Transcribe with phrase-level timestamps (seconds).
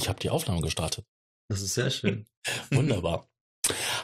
[0.00, 1.04] Ich habe die Aufnahme gestartet.
[1.50, 2.24] Das ist sehr schön.
[2.70, 3.28] Wunderbar.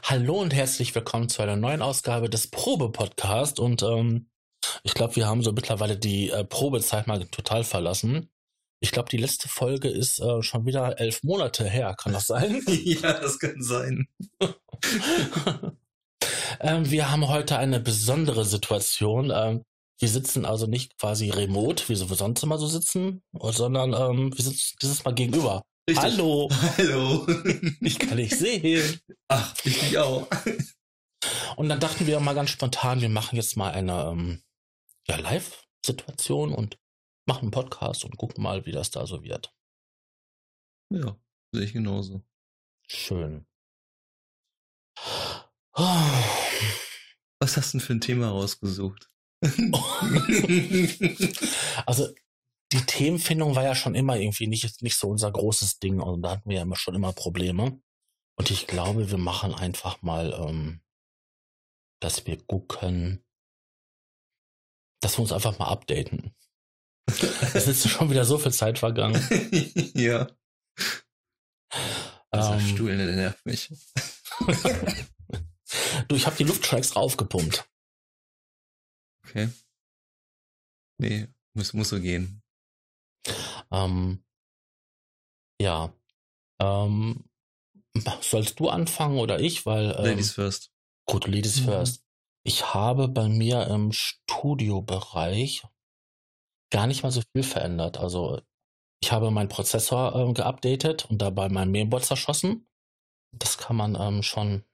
[0.03, 3.59] Hallo und herzlich willkommen zu einer neuen Ausgabe des Probe-Podcast.
[3.59, 4.29] Und ähm,
[4.83, 8.29] ich glaube, wir haben so mittlerweile die äh, Probezeit mal total verlassen.
[8.81, 11.95] Ich glaube, die letzte Folge ist äh, schon wieder elf Monate her.
[11.99, 12.63] Kann das sein?
[12.69, 14.07] ja, das kann sein.
[16.61, 19.33] ähm, wir haben heute eine besondere Situation.
[19.35, 19.63] Ähm,
[19.99, 24.45] wir sitzen also nicht quasi remote, wie wir sonst immer so sitzen, sondern ähm, wir
[24.45, 25.63] sitzen dieses Mal gegenüber.
[25.89, 26.03] Richtig.
[26.03, 26.49] Hallo.
[26.51, 27.27] Hallo.
[27.81, 29.01] Ich kann dich sehen.
[29.29, 30.29] Ach, ich auch.
[31.57, 34.43] Und dann dachten wir mal ganz spontan, wir machen jetzt mal eine ähm,
[35.07, 36.77] ja, Live-Situation und
[37.25, 39.55] machen einen Podcast und gucken mal, wie das da so wird.
[40.93, 41.17] Ja,
[41.53, 42.25] sehe ich genauso.
[42.89, 43.47] Schön.
[45.73, 49.09] Was hast du denn für ein Thema rausgesucht?
[51.87, 52.13] also
[52.77, 56.33] die Themenfindung war ja schon immer irgendwie nicht, nicht so unser großes Ding und da
[56.33, 57.81] hatten wir ja immer schon immer Probleme.
[58.39, 60.83] Und ich glaube, wir machen einfach mal, ähm,
[62.01, 63.25] dass wir gucken,
[65.01, 66.35] dass wir uns einfach mal updaten.
[67.09, 69.21] es ist schon wieder so viel Zeit vergangen.
[69.95, 70.29] ja.
[72.31, 73.69] Also ähm, Stuhl, der nervt mich.
[76.09, 77.69] du, ich habe die Lufttracks raufgepumpt.
[79.25, 79.49] Okay.
[80.99, 82.43] Nee, muss, muss so gehen.
[83.71, 84.25] Ähm,
[85.61, 85.93] ja.
[86.61, 87.25] Ähm,
[88.21, 89.67] sollst du anfangen oder ich?
[89.67, 90.73] Weil, ähm, Ladies first.
[91.07, 91.65] Gut, Ladies mhm.
[91.65, 92.05] first.
[92.45, 95.65] Ich habe bei mir im Studiobereich
[96.71, 97.99] gar nicht mal so viel verändert.
[97.99, 98.41] Also
[99.03, 102.69] ich habe meinen Prozessor ähm, geupdatet und dabei mein Mainboard zerschossen.
[103.33, 104.65] Das kann man ähm, schon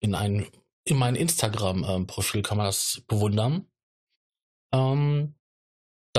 [0.00, 0.46] in ein
[0.84, 3.70] in mein Instagram-Profil ähm, kann man das bewundern.
[4.72, 5.34] Ähm,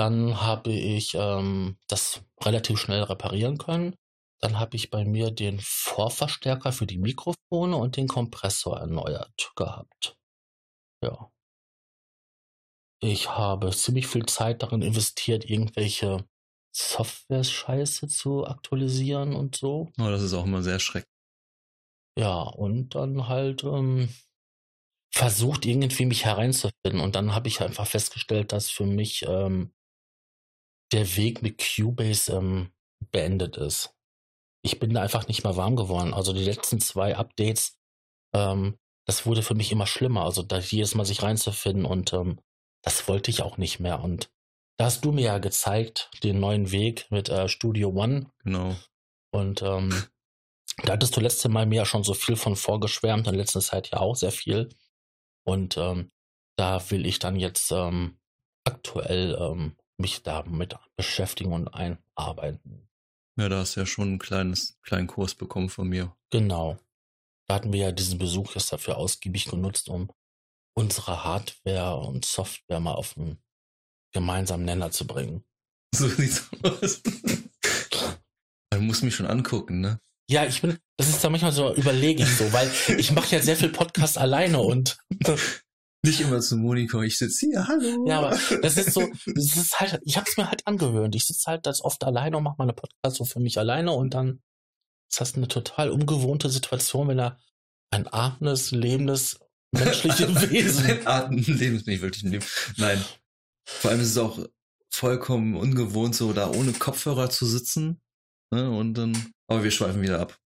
[0.00, 3.94] dann habe ich ähm, das relativ schnell reparieren können.
[4.40, 10.16] Dann habe ich bei mir den Vorverstärker für die Mikrofone und den Kompressor erneuert gehabt.
[11.04, 11.30] Ja.
[13.02, 16.26] Ich habe ziemlich viel Zeit darin investiert, irgendwelche
[16.74, 19.90] Software-Scheiße zu aktualisieren und so.
[19.98, 21.12] Oh, das ist auch immer sehr schrecklich.
[22.18, 24.08] Ja, und dann halt ähm,
[25.12, 27.00] versucht, irgendwie mich hereinzufinden.
[27.00, 29.74] Und dann habe ich einfach festgestellt, dass für mich ähm,
[30.92, 32.72] der Weg mit Cubase ähm,
[33.10, 33.94] beendet ist.
[34.62, 36.12] Ich bin da einfach nicht mehr warm geworden.
[36.12, 37.78] Also die letzten zwei Updates,
[38.34, 40.24] ähm, das wurde für mich immer schlimmer.
[40.24, 42.40] Also da jedes Mal sich reinzufinden und ähm,
[42.82, 44.02] das wollte ich auch nicht mehr.
[44.02, 44.30] Und
[44.78, 48.30] da hast du mir ja gezeigt, den neuen Weg mit äh, Studio One.
[48.44, 48.76] Genau.
[49.32, 50.06] Und ähm,
[50.84, 53.90] da hattest du letzte Mal mir ja schon so viel von vorgeschwärmt, in letzter Zeit
[53.90, 54.70] ja auch sehr viel.
[55.44, 56.10] Und ähm,
[56.56, 58.18] da will ich dann jetzt ähm,
[58.64, 62.88] aktuell ähm, mich damit beschäftigen und einarbeiten.
[63.38, 66.14] Ja, da hast du ja schon einen kleines, kleinen Kurs bekommen von mir.
[66.30, 66.78] Genau.
[67.48, 70.10] Da hatten wir ja diesen Besuch jetzt dafür ausgiebig genutzt, um
[70.76, 73.42] unsere Hardware und Software mal auf einen
[74.12, 75.44] gemeinsamen Nenner zu bringen.
[75.94, 77.02] So sieht's aus.
[78.72, 80.00] Man muss mich schon angucken, ne?
[80.30, 83.42] Ja, ich bin, das ist da manchmal so überlege ich so, weil ich mache ja
[83.42, 84.98] sehr viel Podcast alleine und
[86.04, 88.06] nicht immer zu Monika, ich sitze hier, hallo.
[88.06, 91.14] Ja, aber das ist so, das ist halt, ich habe es mir halt angewöhnt.
[91.14, 94.14] Ich sitze halt das oft alleine und mache meine Podcasts so für mich alleine und
[94.14, 94.40] dann
[95.10, 97.38] ist das eine total ungewohnte Situation, wenn da
[97.90, 99.40] ein atmendes, lebendes,
[99.72, 100.86] menschliches Wesen.
[100.86, 102.44] ein atmendes, lebendes, nicht wirklich ein Leben.
[102.76, 103.04] Nein.
[103.66, 104.38] Vor allem ist es auch
[104.90, 108.00] vollkommen ungewohnt, so da ohne Kopfhörer zu sitzen.
[108.50, 108.70] Ne?
[108.70, 110.39] Und dann, aber wir schweifen wieder ab.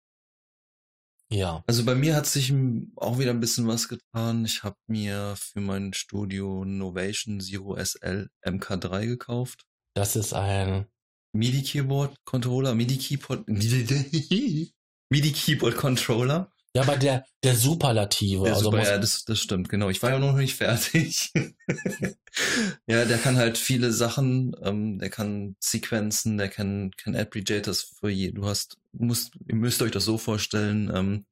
[1.32, 1.64] Ja.
[1.66, 2.54] Also bei mir hat sich
[2.98, 4.44] auch wieder ein bisschen was getan.
[4.44, 9.66] Ich habe mir für mein Studio Novation Zero SL MK3 gekauft.
[9.96, 10.88] Das ist ein
[11.34, 16.52] MIDI Keyboard Controller, MIDI Keyboard, MIDI Keyboard Controller.
[16.74, 18.46] Ja, aber der, der Superlative.
[18.46, 19.90] Der also super, ja, das, das stimmt, genau.
[19.90, 21.32] Ich war ja noch nicht fertig.
[22.88, 28.10] ja, der kann halt viele Sachen, ähm, der kann Sequenzen, der kann, kann Aggregators für
[28.10, 28.32] je.
[28.32, 31.26] Du hast, musst, ihr müsst euch das so vorstellen, ähm,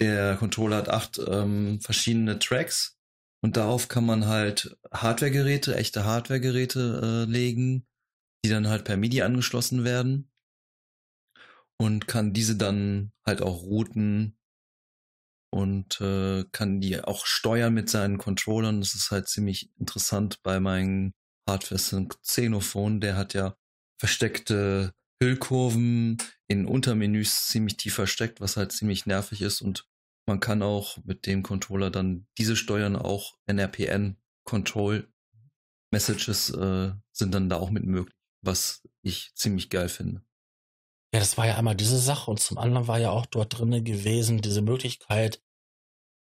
[0.00, 2.98] der Controller hat acht ähm, verschiedene Tracks
[3.40, 7.86] und darauf kann man halt Hardware-Geräte, echte Hardware-Geräte äh, legen,
[8.44, 10.30] die dann halt per MIDI angeschlossen werden
[11.80, 14.37] und kann diese dann halt auch routen
[15.50, 18.80] und äh, kann die auch steuern mit seinen Controllern.
[18.80, 21.12] Das ist halt ziemlich interessant bei meinem
[21.48, 21.80] Hardware
[22.22, 23.00] Xenophon.
[23.00, 23.54] Der hat ja
[23.98, 24.92] versteckte
[25.22, 29.86] Hüllkurven in Untermenüs ziemlich tief versteckt, was halt ziemlich nervig ist und
[30.26, 35.08] man kann auch mit dem Controller dann diese steuern, auch NRPN Control
[35.90, 40.22] Messages äh, sind dann da auch mit möglich, was ich ziemlich geil finde.
[41.14, 43.82] Ja, das war ja einmal diese Sache und zum anderen war ja auch dort drinne
[43.82, 45.42] gewesen, diese Möglichkeit,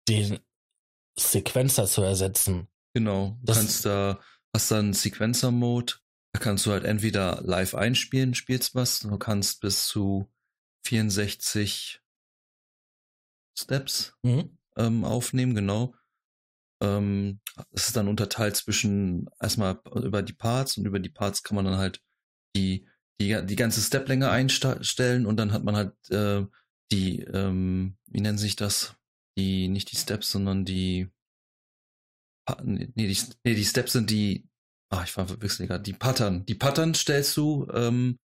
[0.08, 0.38] den
[1.18, 2.68] Sequencer zu ersetzen.
[2.94, 3.36] Genau.
[3.40, 4.20] Du Das- kannst da,
[4.54, 5.94] hast dann Sequencer-Mode.
[6.32, 9.00] Da kannst du halt entweder live einspielen, spielst was.
[9.00, 10.30] Du kannst bis zu
[10.86, 12.00] 64
[13.58, 14.58] Steps Mhm.
[14.76, 15.94] ähm, aufnehmen, genau.
[16.80, 17.40] Ähm,
[17.72, 21.64] es ist dann unterteilt zwischen erstmal über die Parts und über die Parts kann man
[21.64, 22.00] dann halt
[22.54, 22.86] die,
[23.20, 26.46] die, die ganze Steplänge einstellen und dann hat man halt äh,
[26.92, 28.94] die, ähm, wie nennen sich das?
[29.36, 31.10] Die, nicht die Steps, sondern die,
[32.64, 34.48] nee, die, nee, die Steps sind die,
[34.90, 36.46] ah, ich war verwechselt gerade, die Pattern.
[36.46, 38.18] Die Pattern stellst du, ähm,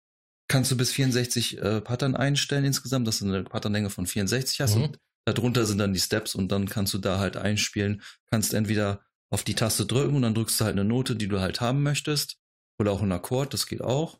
[0.47, 4.75] kannst du bis 64 äh, Pattern einstellen insgesamt, dass du eine Patternlänge von 64 hast
[4.75, 4.83] Mhm.
[4.83, 9.01] und darunter sind dann die Steps und dann kannst du da halt einspielen, kannst entweder
[9.31, 11.83] auf die Taste drücken und dann drückst du halt eine Note, die du halt haben
[11.83, 12.37] möchtest
[12.79, 14.19] oder auch einen Akkord, das geht auch.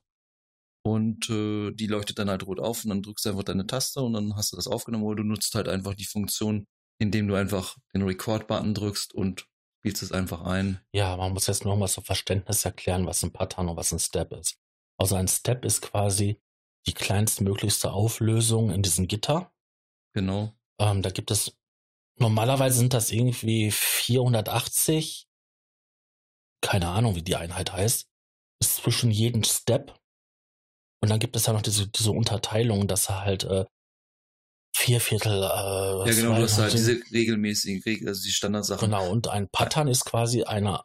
[0.84, 4.02] Und äh, die leuchtet dann halt rot auf und dann drückst du einfach deine Taste
[4.02, 6.66] und dann hast du das aufgenommen oder du nutzt halt einfach die Funktion,
[7.00, 9.48] indem du einfach den Record-Button drückst und
[9.80, 10.80] spielst es einfach ein.
[10.92, 14.32] Ja, man muss jetzt nochmal zum Verständnis erklären, was ein Pattern und was ein Step
[14.34, 14.58] ist.
[14.98, 16.40] Also ein Step ist quasi
[16.88, 19.52] die kleinstmöglichste Auflösung in diesem Gitter.
[20.14, 20.54] Genau.
[20.80, 21.58] Ähm, da gibt es,
[22.18, 25.28] normalerweise sind das irgendwie 480,
[26.62, 28.08] keine Ahnung, wie die Einheit heißt,
[28.60, 30.00] ist zwischen jedem Step.
[31.02, 33.66] Und dann gibt es ja noch diese, diese Unterteilung, dass er halt äh,
[34.76, 38.90] vier Viertel, äh, Ja, genau, du hast halt diese regelmäßigen, Regel, also die Standardsachen.
[38.90, 40.84] Genau, und ein Pattern ist quasi eine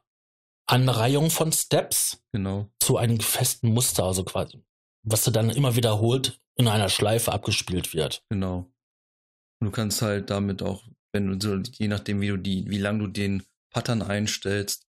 [0.67, 2.71] Anreihung von Steps Genau.
[2.81, 4.65] zu einem festen Muster, also quasi,
[5.05, 8.25] was du dann immer wiederholt in einer Schleife abgespielt wird.
[8.31, 8.71] Genau.
[9.61, 10.83] Und du kannst halt damit auch,
[11.13, 14.87] wenn du so, je nachdem, wie du die, wie lang du den Pattern einstellst,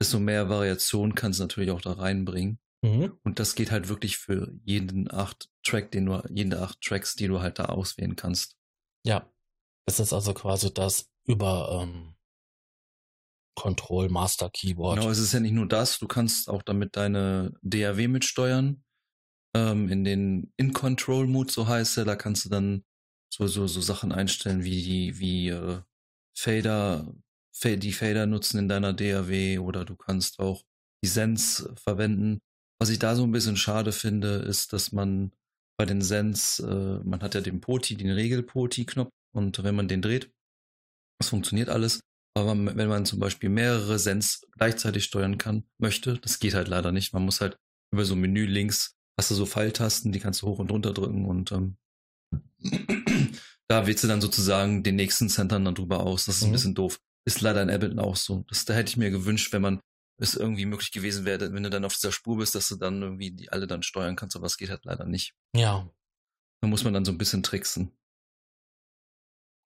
[0.00, 2.58] desto mehr Variation kannst du natürlich auch da reinbringen.
[2.80, 7.26] Und das geht halt wirklich für jeden acht Track, den du, jede acht Tracks, die
[7.26, 8.56] du halt da auswählen kannst.
[9.04, 9.28] Ja.
[9.86, 12.14] Das ist also quasi das über ähm,
[13.56, 15.00] Control Master Keyboard.
[15.00, 18.84] Genau, es ist ja nicht nur das, du kannst auch damit deine DAW mitsteuern.
[19.56, 22.84] Ähm, in den In-Control-Mode, so heißt er, da kannst du dann
[23.32, 25.80] so, so, so Sachen einstellen wie die, wie äh,
[26.36, 27.12] Fader,
[27.52, 30.62] Fa- die Fader nutzen in deiner DAW oder du kannst auch
[31.02, 32.40] die Sens verwenden.
[32.80, 35.32] Was ich da so ein bisschen schade finde, ist, dass man
[35.78, 40.02] bei den Sens, äh, man hat ja den Poti, den Regel-Poti-Knopf und wenn man den
[40.02, 40.30] dreht,
[41.20, 42.00] das funktioniert alles.
[42.36, 46.92] Aber wenn man zum Beispiel mehrere Sens gleichzeitig steuern kann, möchte, das geht halt leider
[46.92, 47.12] nicht.
[47.12, 47.56] Man muss halt
[47.92, 50.92] über so ein Menü links, hast du so Pfeiltasten, die kannst du hoch und runter
[50.92, 51.76] drücken und ähm,
[53.68, 56.26] da wählst du dann sozusagen den nächsten Centern dann drüber aus.
[56.26, 56.52] Das ist ein Mhm.
[56.52, 57.00] bisschen doof.
[57.26, 58.44] Ist leider in Ableton auch so.
[58.48, 59.80] Das, da hätte ich mir gewünscht, wenn man
[60.18, 63.00] es irgendwie möglich gewesen wäre, wenn du dann auf dieser Spur bist, dass du dann
[63.02, 65.34] irgendwie die alle dann steuern kannst, aber es geht halt leider nicht.
[65.54, 65.88] Ja.
[66.60, 67.92] Da muss man dann so ein bisschen tricksen.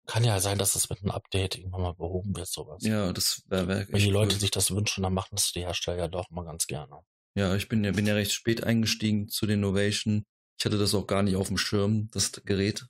[0.07, 2.85] Kann ja sein, dass das mit einem Update irgendwann mal behoben wird, sowas.
[2.85, 4.41] Ja, das wäre wär Wenn die Leute cool.
[4.41, 7.01] sich das wünschen, dann machen das die Hersteller ja doch mal ganz gerne.
[7.37, 10.25] Ja, ich bin ja, bin ja recht spät eingestiegen zu den Novation.
[10.59, 12.87] Ich hatte das auch gar nicht auf dem Schirm, das Gerät.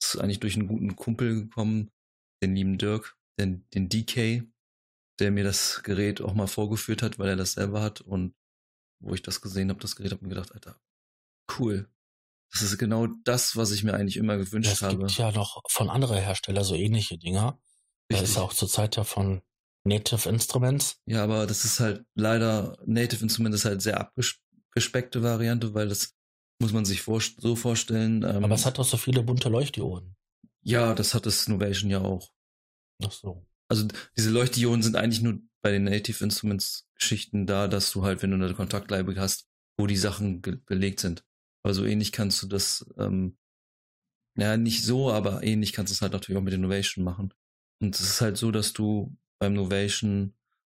[0.00, 1.90] Das ist eigentlich durch einen guten Kumpel gekommen,
[2.42, 4.44] den lieben Dirk, den, den DK,
[5.20, 8.00] der mir das Gerät auch mal vorgeführt hat, weil er das selber hat.
[8.00, 8.34] Und
[9.00, 10.80] wo ich das gesehen habe, das Gerät, habe ich mir gedacht, Alter,
[11.58, 11.88] cool.
[12.52, 14.96] Das ist genau das, was ich mir eigentlich immer gewünscht Es habe.
[14.98, 17.60] gibt ja noch von anderen Herstellern so ähnliche Dinger.
[18.08, 18.30] Da Richtig.
[18.30, 19.42] ist auch zurzeit ja von
[19.84, 21.00] Native Instruments.
[21.06, 26.14] Ja, aber das ist halt leider, Native Instrument ist halt sehr abgespeckte Variante, weil das
[26.60, 28.22] muss man sich vor, so vorstellen.
[28.22, 30.16] Ähm, Aber es hat doch so viele bunte Leuchtdioden.
[30.62, 32.30] ja, das hat das Novation ja auch.
[33.04, 33.46] Ach so.
[33.70, 38.22] Also diese Leuchtdioden sind eigentlich nur bei den Native Instruments Geschichten da, dass du halt,
[38.22, 39.46] wenn du eine Kontaktleibe hast,
[39.78, 41.24] wo die Sachen belegt sind.
[41.62, 43.36] Aber so ähnlich kannst du das, ähm,
[44.36, 47.32] ja, nicht so, aber ähnlich kannst du es halt natürlich auch mit Innovation machen.
[47.80, 50.34] Und es ist halt so, dass du beim Novation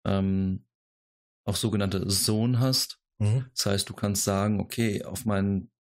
[0.05, 0.65] ähm,
[1.45, 2.99] auch sogenannte Zone hast.
[3.19, 3.45] Mhm.
[3.55, 5.71] Das heißt, du kannst sagen, okay, auf meinen,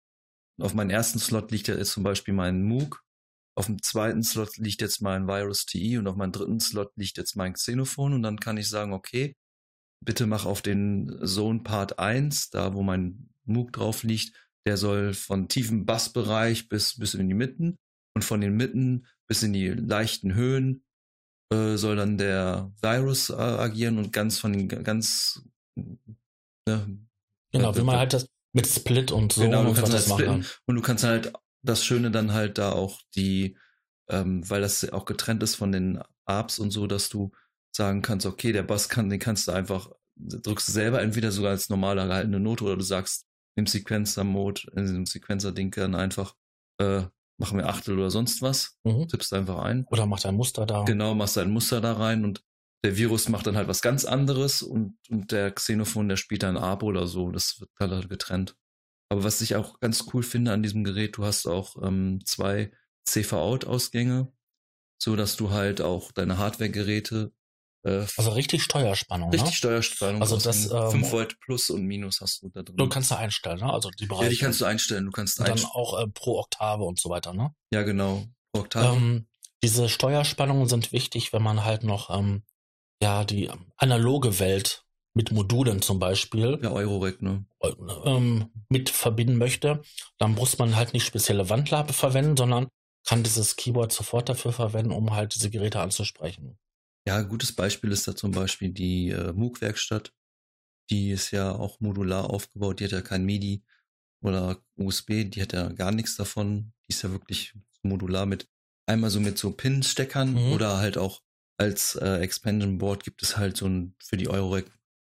[0.61, 3.03] auf meinen ersten Slot liegt ja jetzt zum Beispiel mein Moog,
[3.59, 7.17] auf dem zweiten Slot liegt jetzt mein Virus TE und auf meinem dritten Slot liegt
[7.17, 9.35] jetzt mein Xenophon und dann kann ich sagen, okay,
[9.99, 14.33] bitte mach auf den Zone Part 1, da wo mein Moog drauf liegt,
[14.65, 17.77] der soll von tiefem Bassbereich bis, bis in die Mitten
[18.15, 20.85] und von den Mitten bis in die leichten Höhen
[21.51, 25.43] äh, soll dann der Virus äh, agieren und ganz von den ganz
[25.75, 26.97] ne,
[27.51, 30.05] Genau, Ja, wie man halt das mit Split und so Genau, du und kannst was
[30.05, 33.57] das das machen und du kannst halt das Schöne dann halt da auch die,
[34.09, 37.31] ähm, weil das auch getrennt ist von den Arps und so, dass du
[37.71, 41.51] sagen kannst, okay, der Bass kann, den kannst du einfach, drückst du selber entweder sogar
[41.51, 43.25] als normaler gehaltene Note oder du sagst
[43.55, 46.35] im Sequencer-Mode, in diesem Sequencer-Ding dann einfach
[46.79, 47.03] äh,
[47.37, 49.07] machen wir Achtel oder sonst was, Mhm.
[49.07, 49.85] tippst einfach ein.
[49.89, 50.83] Oder macht ein Muster da.
[50.83, 52.43] Genau, machst ein Muster da rein und
[52.83, 56.57] der Virus macht dann halt was ganz anderes und, und der Xenophon, der spielt dann
[56.57, 57.31] Abo oder so.
[57.31, 58.55] Das wird dann halt getrennt.
[59.09, 62.71] Aber was ich auch ganz cool finde an diesem Gerät, du hast auch ähm, zwei
[63.05, 64.31] CV-Out-Ausgänge,
[65.01, 67.33] so dass du halt auch deine Hardware-Geräte
[67.83, 69.55] äh, Also richtig Steuerspannung, richtig ne?
[69.55, 72.77] Steuerspannung Also das, ähm, 5 Volt plus und minus hast du da drin.
[72.77, 73.73] Du kannst da einstellen, ne?
[73.73, 74.25] Also die Bereiche.
[74.25, 75.05] ja, die kannst du einstellen.
[75.05, 75.73] Du kannst und dann einstellen.
[75.73, 77.53] auch äh, pro Oktave und so weiter, ne?
[77.73, 78.25] Ja, genau.
[78.53, 78.95] Oktave.
[78.95, 79.27] Ähm,
[79.63, 82.43] diese Steuerspannungen sind wichtig, wenn man halt noch ähm,
[83.01, 84.85] ja die analoge Welt
[85.19, 87.43] mit Modulen zum Beispiel ja, Eurorec, ne?
[87.59, 87.73] äh,
[88.05, 89.81] ähm, mit verbinden möchte.
[90.17, 92.69] Dann muss man halt nicht spezielle Wandler verwenden, sondern
[93.05, 96.57] kann dieses Keyboard sofort dafür verwenden, um halt diese Geräte anzusprechen.
[97.05, 100.13] Ja, ein gutes Beispiel ist da zum Beispiel die äh, MOOC-Werkstatt.
[100.89, 102.79] Die ist ja auch modular aufgebaut.
[102.79, 103.61] Die hat ja kein MIDI
[104.21, 105.25] oder USB.
[105.29, 106.71] Die hat ja gar nichts davon.
[106.87, 108.47] Die ist ja wirklich modular mit
[108.85, 110.53] einmal so mit so Pin-Steckern Mhm.
[110.53, 111.19] oder halt auch
[111.57, 114.71] als äh, Expansion Board gibt es halt so ein für die Eurorec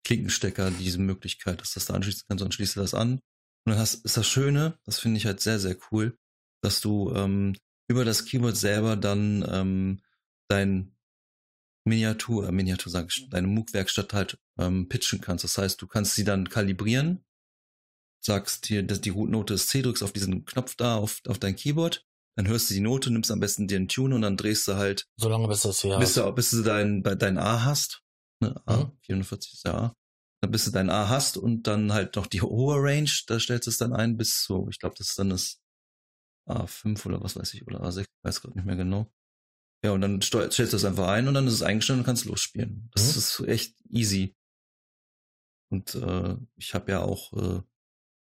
[0.05, 3.21] Klinkenstecker diese Möglichkeit, dass das da anschließen kannst und schließt du das an.
[3.65, 6.19] Und dann hast, ist das Schöne, das finde ich halt sehr, sehr cool,
[6.63, 7.55] dass du ähm,
[7.89, 10.03] über das Keyboard selber dann ähm,
[10.49, 10.97] dein
[11.85, 15.45] Miniatur, äh, Miniatur sag ich, deine MOOC-Werkstatt halt ähm, pitchen kannst.
[15.45, 17.25] Das heißt, du kannst sie dann kalibrieren,
[18.21, 21.57] sagst hier, dass die Rootnote ist C, drückst auf diesen Knopf da auf, auf dein
[21.57, 22.05] Keyboard,
[22.37, 24.75] dann hörst du die Note, nimmst am besten dir einen Tune und dann drehst du
[24.75, 28.03] halt, Solange bis das hier bis, du, bis du dein, dein A hast.
[28.43, 28.93] Ne, A, Mhm.
[29.03, 29.95] 44 ist ja A.
[30.43, 33.67] Dann bis du dein A hast und dann halt noch die hohe Range, da stellst
[33.67, 35.61] du es dann ein bis so, ich glaube, das ist dann das
[36.49, 39.13] A5 oder was weiß ich, oder A6, weiß gerade nicht mehr genau.
[39.85, 42.25] Ja, und dann stellst du das einfach ein und dann ist es eingestellt und kannst
[42.25, 42.89] losspielen.
[42.93, 43.19] Das Mhm.
[43.19, 44.35] ist echt easy.
[45.71, 47.63] Und äh, ich habe ja auch äh,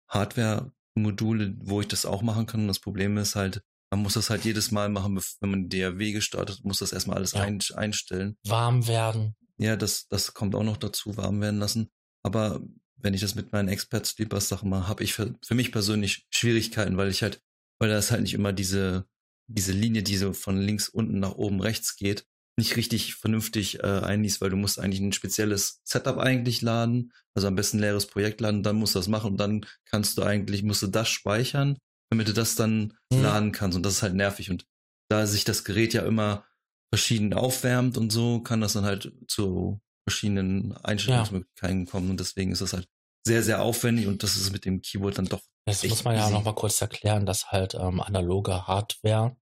[0.10, 2.62] Hardware-Module, wo ich das auch machen kann.
[2.62, 3.62] Und das Problem ist halt,
[3.92, 7.34] man muss das halt jedes Mal machen, wenn man DAW gestartet, muss das erstmal alles
[7.34, 7.42] Ja.
[7.42, 8.38] ein, einstellen.
[8.48, 9.36] warm werden.
[9.62, 11.92] Ja, das, das kommt auch noch dazu, warm werden lassen.
[12.24, 12.62] Aber
[12.96, 16.26] wenn ich das mit meinen Expert Sleepers Sachen mache, habe ich für, für mich persönlich
[16.32, 17.42] Schwierigkeiten, weil ich halt,
[17.80, 19.06] weil das halt nicht immer diese,
[19.48, 22.26] diese Linie, die so von links unten nach oben rechts geht,
[22.58, 27.48] nicht richtig vernünftig äh, einliest, weil du musst eigentlich ein spezielles Setup eigentlich laden, also
[27.48, 30.24] am besten ein leeres Projekt laden, dann musst du das machen und dann kannst du
[30.24, 31.78] eigentlich, musst du das speichern,
[32.10, 33.22] damit du das dann Mhm.
[33.24, 34.66] laden kannst und das ist halt nervig und
[35.10, 36.46] da sich das Gerät ja immer
[36.94, 42.62] verschieden aufwärmt und so, kann das dann halt zu verschiedenen Einstellungsmöglichkeiten kommen und deswegen ist
[42.62, 42.88] das halt
[43.26, 46.16] sehr, sehr aufwendig und das ist mit dem Keyboard dann doch Jetzt Echt muss man
[46.16, 46.34] ja easy.
[46.34, 49.38] noch mal kurz erklären, dass halt ähm, analoge Hardware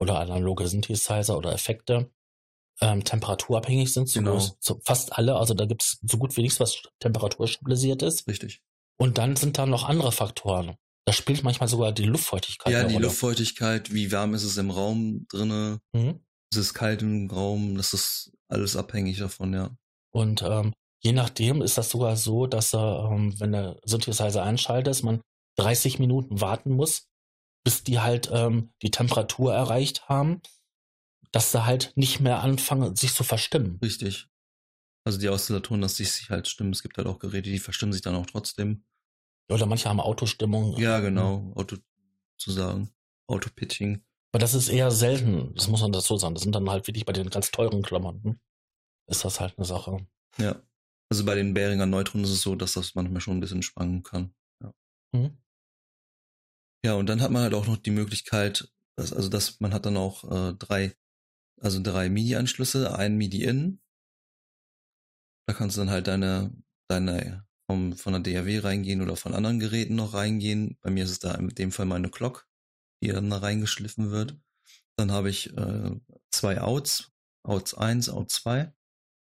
[0.00, 2.10] oder analoge Synthesizer oder Effekte
[2.80, 4.08] ähm, temperaturabhängig sind.
[4.08, 4.36] So, Genau.
[4.38, 5.36] groß- so fast alle.
[5.36, 8.26] Also da gibt es so gut wie nichts, was temperaturstabilisiert ist.
[8.26, 8.62] richtig.
[8.98, 10.74] Und dann sind da noch andere Faktoren.
[11.06, 13.06] Da spielt manchmal sogar die Luftfeuchtigkeit Ja, die Rolle.
[13.06, 16.20] Luftfeuchtigkeit, wie warm ist es im Raum drinne, Mhm.
[16.52, 19.70] Ist es kalt im Raum, das ist alles abhängig davon, ja.
[20.12, 25.02] Und ähm, je nachdem ist das sogar so, dass er, ähm, wenn der Synthesizer einschaltet,
[25.02, 25.20] man
[25.56, 27.06] 30 Minuten warten muss,
[27.64, 30.40] bis die halt ähm, die Temperatur erreicht haben,
[31.32, 33.78] dass sie halt nicht mehr anfangen, sich zu verstimmen.
[33.82, 34.26] Richtig.
[35.04, 36.72] Also die Oszillatoren, dass sich halt stimmen.
[36.72, 38.84] Es gibt halt auch Geräte, die verstimmen sich dann auch trotzdem.
[39.48, 40.76] Oder manche haben Autostimmung.
[40.78, 41.52] Ja, genau.
[41.54, 41.76] Auto
[42.36, 42.90] zu sagen.
[43.26, 44.02] Auto-Pitching.
[44.32, 46.34] Aber das ist eher selten, das muss man dazu sagen.
[46.34, 48.40] Das sind dann halt wirklich bei den ganz teuren Klamotten.
[49.08, 50.06] Ist das halt eine Sache.
[50.38, 50.62] Ja.
[51.10, 54.04] Also bei den Beringer Neutronen ist es so, dass das manchmal schon ein bisschen schwanken
[54.04, 54.34] kann.
[55.12, 55.36] Mhm.
[56.84, 59.86] Ja, und dann hat man halt auch noch die Möglichkeit, dass, also dass man hat
[59.86, 60.96] dann auch äh, drei,
[61.60, 63.80] also drei MIDI-Anschlüsse, ein MIDI-In.
[65.46, 66.54] Da kannst du dann halt deine,
[66.88, 70.78] deine vom, von der DAW reingehen oder von anderen Geräten noch reingehen.
[70.80, 72.48] Bei mir ist es da in dem Fall meine Clock,
[73.02, 74.38] die dann da reingeschliffen wird.
[74.96, 75.90] Dann habe ich äh,
[76.30, 77.10] zwei Outs,
[77.42, 78.72] Outs 1, Out 2.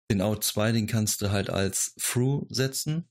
[0.09, 3.09] Den Out 2, den kannst du halt als Through setzen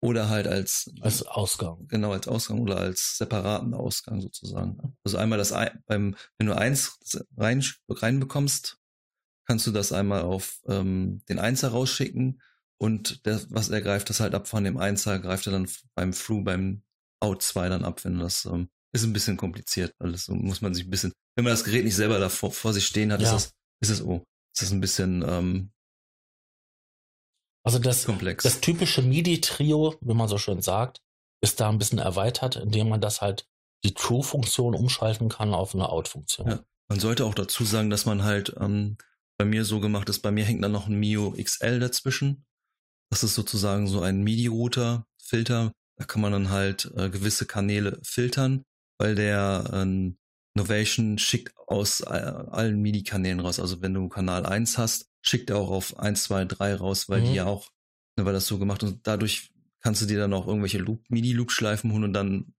[0.00, 1.86] oder halt als Als Ausgang.
[1.88, 4.96] genau als Ausgang oder als separaten Ausgang sozusagen.
[5.04, 6.98] Also einmal das ein, beim wenn du eins
[7.36, 8.78] rein reinbekommst,
[9.46, 12.40] kannst du das einmal auf ähm, den Einser rausschicken
[12.80, 16.12] und der, was er greift das halt ab von dem Einser, greift er dann beim
[16.12, 16.82] Through beim
[17.20, 20.74] Out 2 dann ab, wenn das ähm, ist ein bisschen kompliziert, alles so muss man
[20.74, 23.20] sich ein bisschen, wenn man das Gerät nicht selber da vor, vor sich stehen hat,
[23.20, 23.34] Ja.
[23.36, 25.70] ist es ist es oh, ist es ein bisschen ähm,
[27.64, 28.44] Also das, komplex.
[28.44, 31.00] das typische MIDI-Trio, wie man so schön sagt,
[31.42, 33.46] ist da ein bisschen erweitert, indem man das halt
[33.84, 36.48] die True-Funktion umschalten kann auf eine Out-Funktion.
[36.48, 36.64] Ja.
[36.88, 38.96] Man sollte auch dazu sagen, dass man halt ähm,
[39.36, 42.46] bei mir so gemacht ist, bei mir hängt dann noch ein Mio XL dazwischen.
[43.10, 45.72] Das ist sozusagen so ein MIDI-Router, Filter.
[45.96, 48.64] Da kann man dann halt äh, gewisse Kanäle filtern,
[48.98, 50.18] weil der ähm,
[50.54, 53.60] Novation schickt aus äh, allen MIDI-Kanälen raus.
[53.60, 57.20] Also wenn du Kanal 1 hast, schickt er auch auf 1, 2, 3 raus, weil
[57.20, 57.26] Mhm.
[57.26, 57.70] die ja auch,
[58.16, 59.50] ne, weil das so gemacht und dadurch
[59.80, 62.54] kannst du dir dann auch irgendwelche Loop, MIDI-Loop-Schleifen holen und dann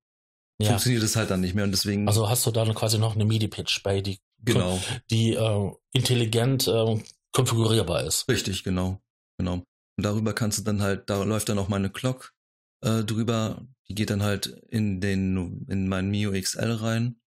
[0.62, 0.70] Ja.
[0.70, 3.26] funktioniert es halt dann nicht mehr und deswegen, Also hast du dann quasi noch eine
[3.26, 4.80] MIDI-Pitch bei, die, genau,
[5.10, 7.04] die äh, intelligent äh,
[7.34, 8.28] konfigurierbar ist.
[8.30, 9.02] richtig, genau,
[9.38, 9.64] genau.
[9.98, 12.34] Und darüber kannst du dann halt, da läuft dann auch meine Clock
[12.82, 17.20] äh, drüber, die geht dann halt in den, in mein Mio XL rein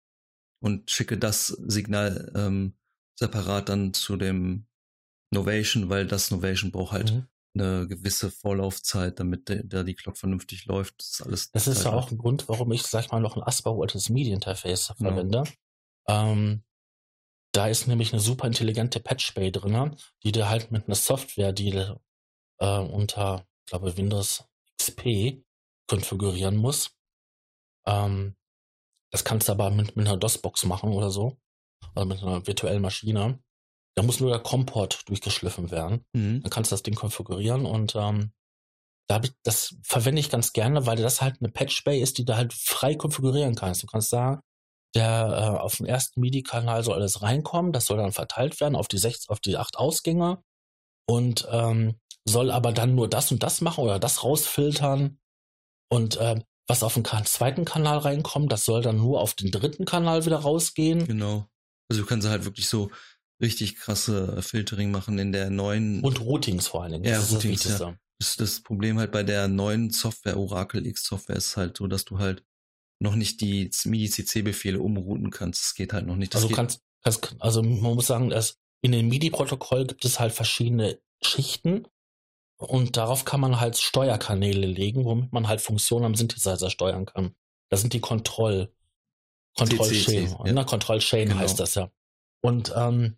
[0.63, 2.77] und schicke das Signal ähm,
[3.19, 4.67] separat dann zu dem
[5.33, 7.27] Novation, weil das Novation braucht halt Mhm.
[7.55, 11.01] eine gewisse Vorlaufzeit, damit der, da die Clock vernünftig läuft.
[11.01, 11.51] Das ist alles.
[11.53, 14.09] Das ist ja auch ein Grund, warum ich, sag ich mal, noch ein ASPA altes
[14.11, 15.11] MIDI-Interface Genau.
[15.11, 15.45] verwende.
[16.09, 16.63] Ähm,
[17.53, 21.53] da ist nämlich eine super intelligente Patch Bay drin, die du halt mit einer Software,
[21.53, 21.71] die
[22.59, 24.45] äh, unter, ich glaube, Windows
[24.81, 25.43] XP
[25.91, 26.93] konfigurieren muss.
[27.87, 28.37] Ähm,
[29.13, 31.37] das kannst du aber mit, mit einer DOS-Box machen oder so.
[31.95, 33.43] Also mit einer virtuellen Maschine.
[33.97, 36.05] Da muss nur der COM-Port durchgeschliffen werden.
[36.13, 36.43] Mhm.
[36.43, 38.33] Dann kannst du das Ding konfigurieren und ähm,
[39.09, 42.25] da ich, das verwende ich ganz gerne, weil das halt eine Patch Bay ist, die
[42.25, 43.83] du halt frei konfigurieren kannst.
[43.83, 44.41] Du kannst sagen,
[44.95, 48.87] der äh, auf den ersten MIDI-Kanal soll alles reinkommen, das soll dann verteilt werden auf
[48.87, 50.45] die sechs, auf die acht Ausgänge
[51.09, 55.20] und ähm, soll aber dann nur das und das machen oder das rausfiltern
[55.91, 59.85] und ähm, was auf den zweiten Kanal reinkommt, das soll dann nur auf den dritten
[59.85, 61.47] Kanal wieder rausgehen Genau.
[61.91, 62.91] Also du kannst halt wirklich so
[63.43, 66.03] richtig krasse Filtering machen in der neuen.
[66.03, 67.05] und Routings vor allen Dingen.
[67.05, 67.99] Ja, das ist Routings, das Wichtigste.
[68.21, 72.05] Das, das Problem halt bei der neuen Software, Oracle X Software, ist halt so, dass
[72.05, 72.45] du halt
[73.01, 75.63] noch nicht die MIDI-CC-Befehle umrouten kannst.
[75.63, 76.35] Das geht halt noch nicht.
[76.35, 80.33] Das Also kannst, kannst, also man muss sagen, dass in dem MIDI-Protokoll gibt es halt
[80.33, 81.89] verschiedene Schichten
[82.61, 87.35] und darauf kann man halt Steuerkanäle legen, womit man halt Funktionen am Synthesizer steuern kann.
[87.71, 88.71] Das sind die Kontroll,
[89.57, 90.53] Kontrollchain, CCC, ja.
[90.53, 90.65] ne?
[90.67, 91.41] Kontrollchain Genau.
[91.41, 91.91] heißt das ja.
[92.43, 93.17] Und ähm,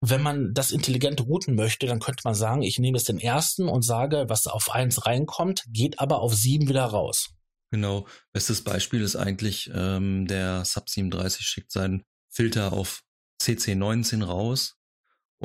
[0.00, 3.68] wenn man das intelligent routen möchte, dann könnte man sagen, ich nehme jetzt den ersten
[3.68, 7.30] und sage, was auf eins reinkommt, geht aber auf sieben wieder raus.
[7.70, 8.06] Genau.
[8.32, 13.02] Bestes Beispiel ist eigentlich, ähm, der Sub 37 schickt seinen Filter auf
[13.40, 14.76] CC19 raus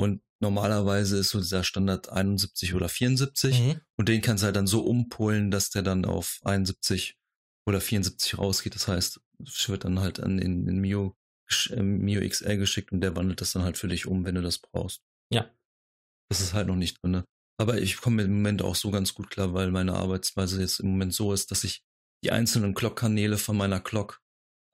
[0.00, 3.80] und normalerweise ist so dieser Standard 71 oder 74 Mhm.
[3.98, 7.18] und den kannst du halt dann so umpolen, dass der dann auf 71
[7.66, 8.74] oder 74 rausgeht.
[8.74, 11.14] Das heißt, es wird dann halt an den, den Mio,
[11.70, 14.42] äh, Mio XL geschickt und der wandelt das dann halt für dich um, wenn du
[14.42, 15.02] das brauchst.
[15.30, 15.50] Ja.
[16.30, 17.24] Das ist halt noch nicht drinne.
[17.58, 20.88] Aber ich komme im Moment auch so ganz gut klar, weil meine Arbeitsweise jetzt im
[20.88, 21.82] Moment so ist, dass ich
[22.24, 24.22] die einzelnen Clock-Kanäle von meiner Clock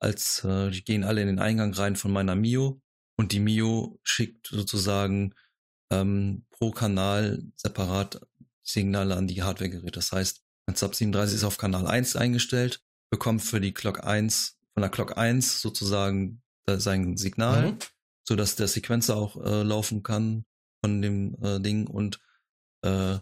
[0.01, 2.81] als, äh, die gehen alle in den Eingang rein von meiner Mio
[3.17, 5.33] und die Mio schickt sozusagen
[5.91, 8.21] ähm, pro Kanal separat
[8.63, 9.91] Signale an die Hardware-Geräte.
[9.91, 14.59] Das heißt, mein Sub 37 ist auf Kanal 1 eingestellt, bekommt für die Clock 1,
[14.73, 17.77] von der Clock 1 sozusagen sein Signal, Mhm.
[18.27, 20.43] so dass der Sequencer auch äh, laufen kann
[20.83, 22.19] von dem äh, Ding und
[22.81, 23.19] äh,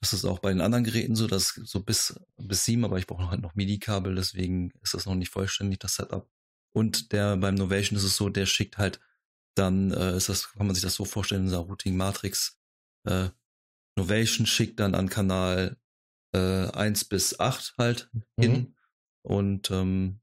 [0.00, 3.06] das ist auch bei den anderen Geräten so, dass so bis bis sieben, aber ich
[3.06, 6.28] brauche halt noch MIDI-Kabel, deswegen ist das noch nicht vollständig das Setup.
[6.74, 8.98] Und der beim Novation ist es so, der schickt halt
[9.54, 12.58] dann äh, ist das kann man sich das so vorstellen, dieser Routing Matrix
[13.08, 13.28] äh,
[13.96, 15.76] Novation schickt dann an Kanal
[16.34, 16.38] äh,
[16.70, 18.24] 1 bis 8 halt Mhm.
[18.40, 18.76] hin
[19.22, 20.20] und ähm,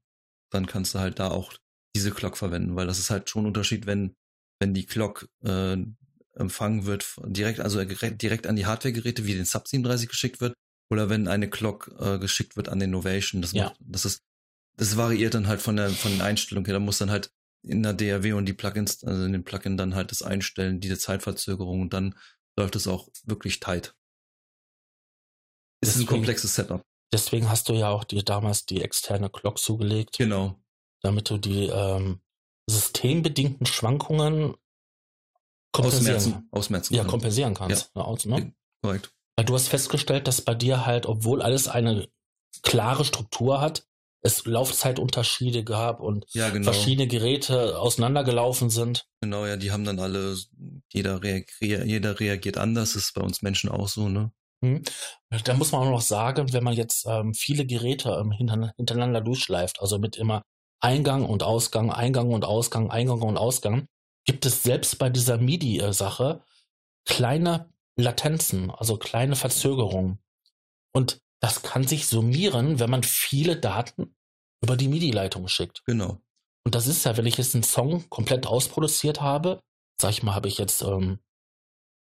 [0.50, 1.52] dann kannst du halt da auch
[1.94, 4.16] diese Clock verwenden, weil das ist halt schon ein Unterschied, wenn
[4.60, 5.76] wenn die Clock äh,
[6.34, 10.54] empfangen wird direkt also direkt direkt an die Hardware-Geräte wie den Sub 37 geschickt wird
[10.90, 13.42] oder wenn eine Clock äh, geschickt wird an den Novation.
[13.42, 13.64] Das Ja.
[13.66, 14.20] macht, das ist
[14.76, 16.74] das variiert dann halt von der von den Einstellungen her.
[16.74, 17.30] Da muss dann halt
[17.62, 20.98] in der DAW und die Plugins, also in dem Plugin dann halt das einstellen, diese
[20.98, 22.14] Zeitverzögerung und dann
[22.58, 23.94] läuft es auch wirklich tight.
[25.82, 26.84] Es ist ein Deswegen- komplexes Setup.
[27.12, 30.60] Deswegen hast du ja auch dir damals die externe Clock zugelegt, Genau.
[31.02, 32.20] damit du die ähm,
[32.68, 34.54] systembedingten Schwankungen
[35.72, 36.94] kompensieren, Ausmerzen, ausmerzen.
[36.94, 37.10] ja, kann.
[37.10, 37.90] kompensieren kannst.
[37.94, 38.02] Ja.
[38.02, 38.54] aus, ne?
[38.82, 39.12] Korrekt.
[39.36, 42.08] Weil du hast festgestellt, dass bei dir halt, obwohl alles eine
[42.62, 43.88] klare Struktur hat,
[44.22, 46.72] es Laufzeitunterschiede gab und Ja, genau.
[46.72, 49.06] verschiedene Geräte auseinandergelaufen sind.
[49.20, 50.36] Genau, ja, die haben dann alle,
[50.92, 52.96] jeder, reagiert, jeder reagiert anders.
[52.96, 54.32] Ist bei uns Menschen auch so, ne?
[54.62, 54.82] Hm.
[55.44, 59.22] Da muss man auch noch sagen, wenn man jetzt ähm, viele Geräte ähm, hinter, hintereinander
[59.22, 60.42] durchschleift, also mit immer
[60.80, 63.86] Eingang und Ausgang, Eingang und Ausgang, Eingang und Ausgang,
[64.26, 66.42] gibt es selbst bei dieser MIDI-Sache
[67.06, 70.18] kleine Latenzen, also kleine Verzögerungen.
[70.92, 74.14] Und das kann sich summieren, wenn man viele Daten
[74.62, 75.82] über die MIDI-Leitung schickt.
[75.86, 76.20] Genau.
[76.64, 79.60] Und das ist ja, wenn ich jetzt einen Song komplett ausproduziert habe,
[80.00, 81.18] sag ich mal, habe ich jetzt ähm,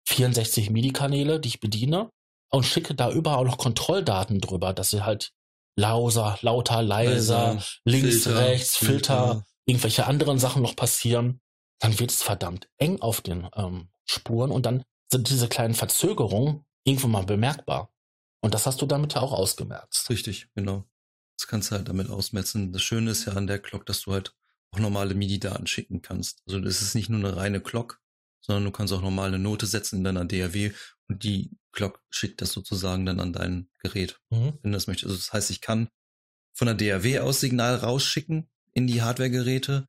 [0.07, 2.09] 64 MIDI-Kanäle, die ich bediene
[2.49, 5.31] und schicke da überall noch Kontrolldaten drüber, dass sie halt
[5.77, 8.93] lauser, lauter, leiser, links, Filter, rechts, Filter,
[9.27, 9.45] Filter.
[9.65, 11.41] irgendwelche anderen Sachen noch passieren,
[11.79, 16.65] dann wird es verdammt eng auf den ähm, Spuren und dann sind diese kleinen Verzögerungen
[16.85, 17.89] irgendwo mal bemerkbar.
[18.41, 20.09] Und das hast du damit ja auch ausgemerzt.
[20.09, 20.85] Richtig, genau.
[21.37, 22.71] Das kannst du halt damit ausmetzen.
[22.71, 24.35] Das Schöne ist ja an der Clock, dass du halt
[24.71, 26.43] auch normale MIDI-Daten schicken kannst.
[26.47, 28.01] Also es ist nicht nur eine reine Clock,
[28.41, 30.71] sondern du kannst auch normal eine Note setzen in deiner DAW
[31.07, 34.53] und die Clock schickt das sozusagen dann an dein Gerät, mhm.
[34.61, 35.07] wenn du das möchtest.
[35.07, 35.89] Also das heißt, ich kann
[36.53, 39.87] von der DAW aus Signal rausschicken in die Hardware-Geräte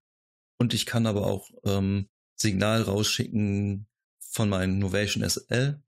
[0.58, 3.86] und ich kann aber auch ähm, Signal rausschicken
[4.18, 5.82] von meinem Novation SL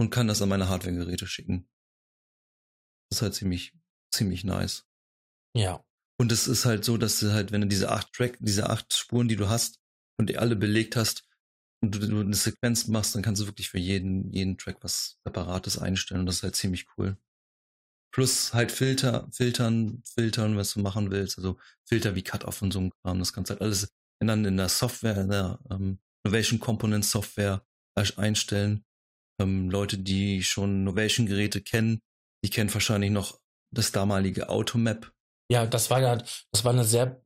[0.00, 1.68] und kann das an meine Hardware-Geräte schicken.
[3.10, 3.74] Das ist halt ziemlich,
[4.10, 4.86] ziemlich nice.
[5.54, 5.84] Ja.
[6.18, 8.94] Und es ist halt so, dass du halt, wenn du diese acht Track, diese acht
[8.94, 9.78] Spuren, die du hast
[10.18, 11.28] und die alle belegt hast
[11.82, 15.18] und du, du eine Sequenz machst, dann kannst du wirklich für jeden, jeden Track was
[15.24, 17.18] Separates einstellen und das ist halt ziemlich cool.
[18.10, 21.36] Plus halt Filter, filtern, filtern, was du machen willst.
[21.36, 23.18] Also Filter wie Cut-Off und so ein Kram.
[23.18, 27.66] Das kannst du halt alles dann in der Software, in der ähm, Novation Component Software
[28.16, 28.84] einstellen.
[29.40, 32.00] Ähm, Leute, die schon Novation-Geräte kennen,
[32.44, 33.40] die kennen wahrscheinlich noch
[33.72, 35.12] das damalige Automap,
[35.50, 37.20] ja, das war ja, das war eine sehr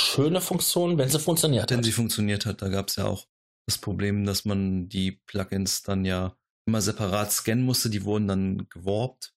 [0.00, 1.78] schöne Funktion, wenn sie funktioniert wenn hat.
[1.78, 3.26] Wenn sie funktioniert hat, da gab es ja auch
[3.68, 6.34] das Problem, dass man die Plugins dann ja
[6.66, 9.34] immer separat scannen musste, die wurden dann geworbt,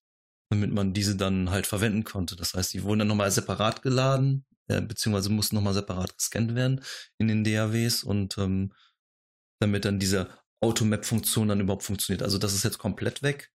[0.50, 2.34] damit man diese dann halt verwenden konnte.
[2.34, 6.80] Das heißt, die wurden dann nochmal separat geladen, äh, beziehungsweise mussten nochmal separat gescannt werden
[7.18, 8.72] in den DAWs und ähm,
[9.60, 10.28] damit dann diese
[10.60, 12.22] Automap-Funktion dann überhaupt funktioniert.
[12.22, 13.50] Also das ist jetzt komplett weg.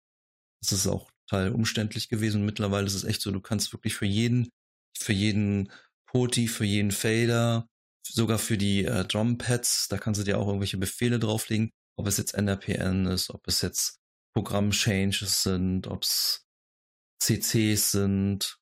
[0.62, 2.46] Das ist auch total umständlich gewesen.
[2.46, 4.50] mittlerweile ist es echt so, du kannst wirklich für jeden,
[4.98, 5.72] für jeden
[6.06, 7.68] Poti, für jeden Fader,
[8.08, 12.18] sogar für die äh, Drumpads, da kannst du dir auch irgendwelche Befehle drauflegen, ob es
[12.18, 14.00] jetzt NRPN ist, ob es jetzt
[14.34, 16.46] Programm-Changes sind, ob es
[17.20, 18.60] CCs sind,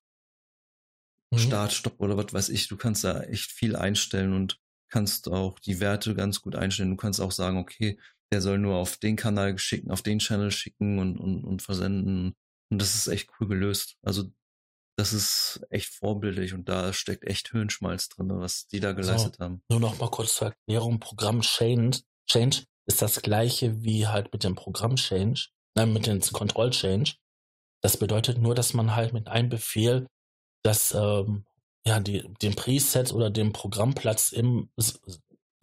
[1.32, 1.38] mhm.
[1.38, 2.68] Start, Stopp oder was weiß ich.
[2.68, 6.92] Du kannst da echt viel einstellen und kannst auch die Werte ganz gut einstellen.
[6.92, 8.00] Du kannst auch sagen, okay,
[8.32, 12.36] der soll nur auf den Kanal schicken, auf den Channel schicken und, und, und versenden.
[12.70, 13.98] Und das ist echt cool gelöst.
[14.02, 14.32] Also
[14.98, 19.44] das ist echt vorbildlich und da steckt echt Hirnschmalz drin, was die da geleistet so,
[19.44, 19.64] haben.
[19.70, 21.00] Nur noch mal kurz zur Erklärung.
[21.00, 26.22] Programm Change, Change ist das gleiche wie halt mit dem Programm Change, nein, mit dem
[26.22, 27.16] Control Change.
[27.82, 30.08] Das bedeutet nur, dass man halt mit einem Befehl
[30.64, 31.46] das, ähm,
[31.86, 34.70] ja, die, den Preset oder den Programmplatz im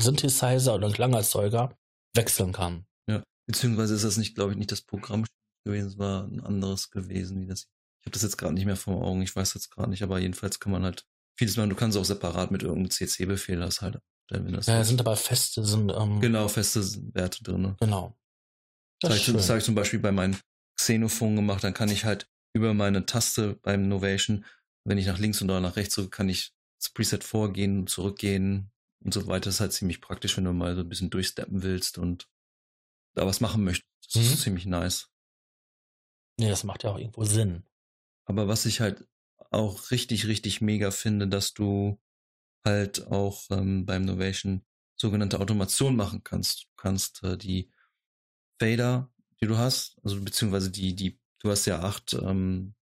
[0.00, 1.77] Synthesizer oder Klangerzeuger
[2.14, 2.86] wechseln kann.
[3.08, 5.24] Ja, beziehungsweise ist das nicht, glaube ich, nicht das Programm
[5.64, 7.66] gewesen, es war ein anderes gewesen, wie das.
[8.00, 10.18] Ich habe das jetzt gerade nicht mehr vor Augen, ich weiß jetzt gerade nicht, aber
[10.18, 11.04] jedenfalls kann man halt
[11.36, 11.70] vieles machen.
[11.70, 13.98] Du kannst auch separat mit irgendeinem CC-Befehl das halt
[14.30, 14.66] wenn das.
[14.66, 15.90] Ja, sind aber feste, sind.
[15.90, 16.82] Ähm, genau, feste
[17.14, 17.76] Werte drin.
[17.80, 18.16] Genau.
[19.00, 20.36] Das, das habe ich, zum Beispiel bei meinem
[20.76, 24.44] Xenophon gemacht, dann kann ich halt über meine Taste beim Novation,
[24.84, 29.14] wenn ich nach links oder nach rechts drücke, kann ich das Preset vorgehen, zurückgehen und
[29.14, 29.46] so weiter.
[29.46, 32.28] Das ist halt ziemlich praktisch, wenn du mal so ein bisschen durchsteppen willst und
[33.14, 33.88] da was machen möchtest.
[34.04, 34.22] Das mhm.
[34.22, 35.10] ist ziemlich nice.
[36.38, 37.64] Nee, das macht ja auch irgendwo Sinn.
[38.24, 39.06] Aber was ich halt
[39.50, 42.00] auch richtig, richtig mega finde, dass du
[42.64, 44.64] halt auch ähm, beim Novation
[44.96, 46.64] sogenannte Automation machen kannst.
[46.64, 47.70] Du kannst äh, die
[48.60, 52.74] Fader, die du hast, also beziehungsweise die, die, du hast ja acht ähm,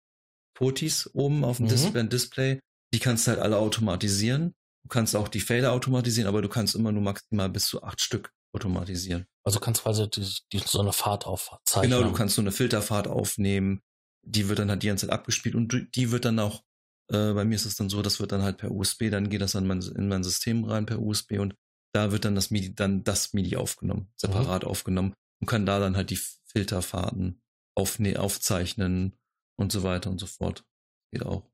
[0.55, 1.71] Potis oben auf dem mhm.
[1.71, 2.61] Display, Display,
[2.95, 4.55] die kannst du halt alle automatisieren.
[4.87, 8.01] Du kannst auch die Fader automatisieren, aber du kannst immer nur maximal bis zu acht
[8.01, 9.27] Stück automatisieren.
[9.43, 11.91] Also kannst quasi die, die, so eine Fahrt aufzeichnen.
[11.91, 13.83] Genau, du kannst so eine Filterfahrt aufnehmen.
[14.23, 16.63] Die wird dann halt die ganze Zeit abgespielt und die wird dann auch,
[17.09, 19.41] äh, bei mir ist es dann so, das wird dann halt per USB, dann geht
[19.41, 21.57] das dann mein, in mein System rein per USB und
[21.93, 24.69] da wird dann das MIDI, dann das MIDI aufgenommen, separat mhm.
[24.69, 27.43] aufgenommen und kann da dann halt die Filterfahrten
[27.75, 29.19] aufne aufzeichnen
[29.59, 30.65] und so weiter und so fort.
[31.11, 31.51] Geht auch.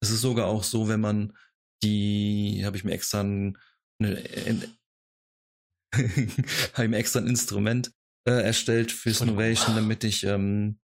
[0.00, 1.36] Es ist sogar auch so, wenn man
[1.84, 3.54] die, habe ich mir extra eine,
[6.72, 7.92] habe mir extra ein Instrument
[8.26, 10.78] äh, erstellt fürs Novation, damit ich ähm,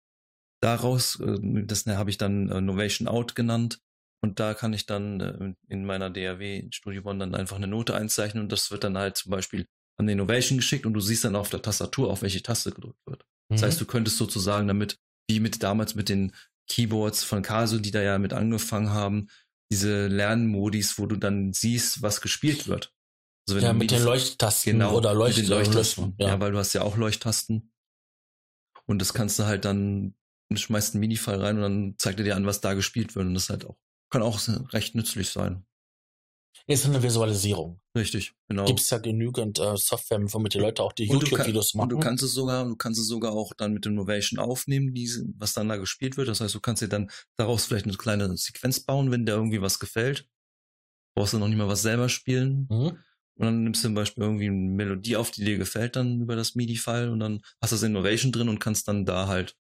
[0.61, 3.81] daraus, äh, das ne, habe ich dann äh, Novation Out genannt.
[4.23, 7.95] Und da kann ich dann äh, in meiner DAW Studio One dann einfach eine Note
[7.95, 9.67] einzeichnen und das wird dann halt zum Beispiel
[9.99, 13.01] an den Novation geschickt und du siehst dann auf der Tastatur, auf welche Taste gedrückt
[13.07, 13.25] wird.
[13.49, 13.55] Mhm.
[13.55, 16.33] Das heißt, du könntest sozusagen damit, wie mit damals mit den
[16.69, 19.29] Keyboards von Casio, die da ja mit angefangen haben,
[19.71, 22.95] diese Lernmodis, wo du dann siehst, was gespielt wird.
[23.49, 26.15] Also ja, mit den Leuchttasten genau, oder Leucht mit den Leuchttasten.
[26.19, 26.29] Ja.
[26.29, 26.41] ja.
[26.41, 27.73] weil du hast ja auch Leuchttasten.
[28.87, 30.15] Und das kannst du halt dann,
[30.49, 33.27] du schmeißt einen MIDI-File rein und dann zeigt er dir an, was da gespielt wird.
[33.27, 33.77] Und das halt auch,
[34.11, 34.41] kann auch
[34.73, 35.66] recht nützlich sein.
[36.67, 37.81] Ist eine Visualisierung.
[37.97, 38.65] Richtig, genau.
[38.65, 41.93] Gibt es ja genügend äh, Software, womit die Leute auch die YouTube-Videos machen.
[41.93, 44.93] Und du kannst es sogar, du kannst es sogar auch dann mit dem Novation aufnehmen,
[44.95, 46.29] diese, was dann da gespielt wird.
[46.29, 49.63] Das heißt, du kannst dir dann daraus vielleicht eine kleine Sequenz bauen, wenn dir irgendwie
[49.63, 50.29] was gefällt.
[51.15, 52.67] brauchst du noch nicht mal was selber spielen.
[52.71, 52.99] Mhm.
[53.39, 56.37] Und dann nimmst du zum Beispiel irgendwie eine Melodie auf, die dir gefällt dann über
[56.37, 59.57] das MIDI-File und dann hast du das Innovation drin und kannst dann da halt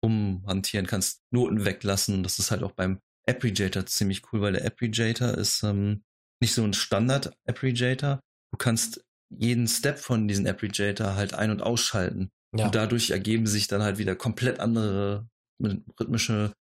[0.00, 2.22] umhantieren, kannst Noten weglassen.
[2.22, 6.02] Das ist halt auch beim Appreciator ziemlich cool, weil der Appreciator ist ähm,
[6.40, 8.20] nicht so ein Standard-Appreciator.
[8.50, 12.30] Du kannst jeden Step von diesem Appreciator halt ein- und ausschalten.
[12.54, 12.66] Ja.
[12.66, 15.28] Und dadurch ergeben sich dann halt wieder komplett andere
[15.60, 16.52] rhythmische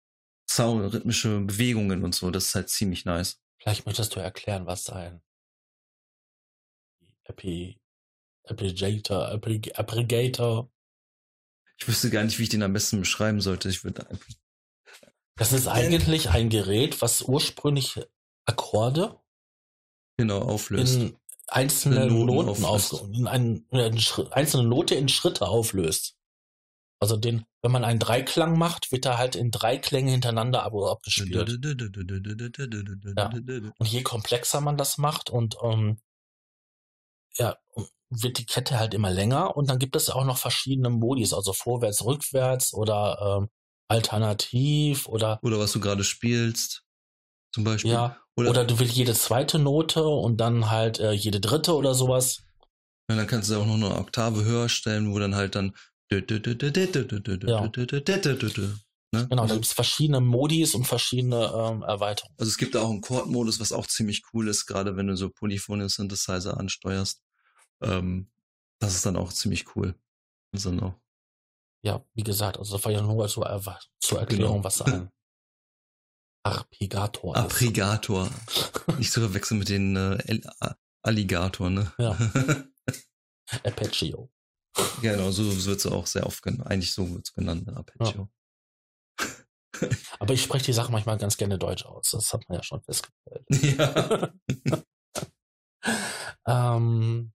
[0.49, 2.31] Sound, rhythmische Bewegungen und so.
[2.31, 3.39] Das ist halt ziemlich nice.
[3.59, 5.21] Vielleicht möchtest du erklären, was ein
[7.25, 7.79] Epi,
[8.45, 9.39] Appligator.
[11.77, 13.69] Ich wüsste gar nicht, wie ich den am besten beschreiben sollte.
[13.69, 14.07] Ich würde
[15.37, 17.99] Das ist eigentlich ein Gerät, was ursprünglich
[18.45, 19.19] Akkorde
[20.17, 20.95] genau auflöst.
[20.95, 21.17] in
[21.47, 23.15] einzelne In Noten Noten auf, auflöst.
[23.15, 26.17] in ein, in eine Schri- einzelne Note in Schritte auflöst.
[26.99, 30.73] Also den, wenn man einen Dreiklang macht, wird er halt in drei Klänge hintereinander ab-
[30.75, 31.49] abgespielt.
[33.79, 35.99] Und je komplexer man das macht und ähm,
[37.37, 37.57] ja,
[38.09, 41.53] wird die Kette halt immer länger und dann gibt es auch noch verschiedene Modis, also
[41.53, 43.49] vorwärts, rückwärts oder ähm,
[43.91, 46.83] alternativ oder Oder was du gerade spielst,
[47.53, 47.91] zum Beispiel.
[47.91, 51.93] ja, Oder, oder du willst jede zweite Note und dann halt äh, jede dritte oder
[51.93, 52.43] sowas.
[53.09, 55.73] Ja, dann kannst du auch noch eine Oktave höher stellen, wo dann halt dann
[59.13, 59.27] ne?
[59.27, 62.35] Genau, da also, gibt es verschiedene Modis und verschiedene ähm, Erweiterungen.
[62.37, 65.17] also es gibt da auch einen Chord-Modus, was auch ziemlich cool ist, gerade wenn du
[65.17, 67.21] so polyphone Synthesizer ansteuerst.
[67.81, 68.29] Ähm,
[68.79, 69.95] das ist dann auch ziemlich cool.
[70.53, 70.95] Also noch.
[71.83, 73.45] Ja, wie gesagt, also das war ja nur zur,
[73.99, 74.63] zur Erklärung, Genau.
[74.63, 75.09] was ein
[76.43, 77.41] Arpegator ist.
[77.41, 78.29] Aprigator.
[78.97, 80.41] Nicht zu verwechseln mit den äh,
[81.03, 81.91] Alligator, ne?
[81.97, 82.11] Ja.
[83.63, 84.31] Arpeggio.
[85.01, 86.67] genau, so wird es auch sehr oft genannt.
[86.69, 87.75] Eigentlich so wird es genannt, ne?
[87.75, 88.29] Arpeggio.
[90.19, 92.11] Aber ich spreche die Sache manchmal ganz gerne deutsch aus.
[92.11, 93.45] Das hat man ja schon festgestellt.
[96.45, 96.75] Ja.
[96.75, 97.33] Ähm,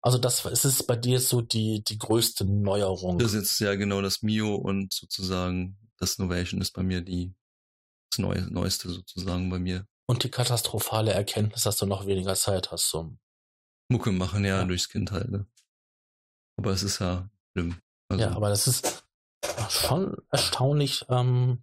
[0.00, 3.18] also das ist es bei dir so die, die größte Neuerung.
[3.18, 7.34] Das ist jetzt ja genau das Mio und sozusagen das Novation ist bei mir die
[8.10, 9.86] das Neu Neueste sozusagen bei mir.
[10.06, 13.18] Und die katastrophale Erkenntnis, dass du noch weniger Zeit hast zum.
[13.90, 14.64] Mucke machen, ja, Ja.
[14.64, 15.46] durchs Kind halt, ne?
[16.56, 17.76] Aber es ist ja schlimm.
[18.08, 19.04] Also, Ja, aber das ist
[19.68, 21.62] schon erstaunlich, ähm,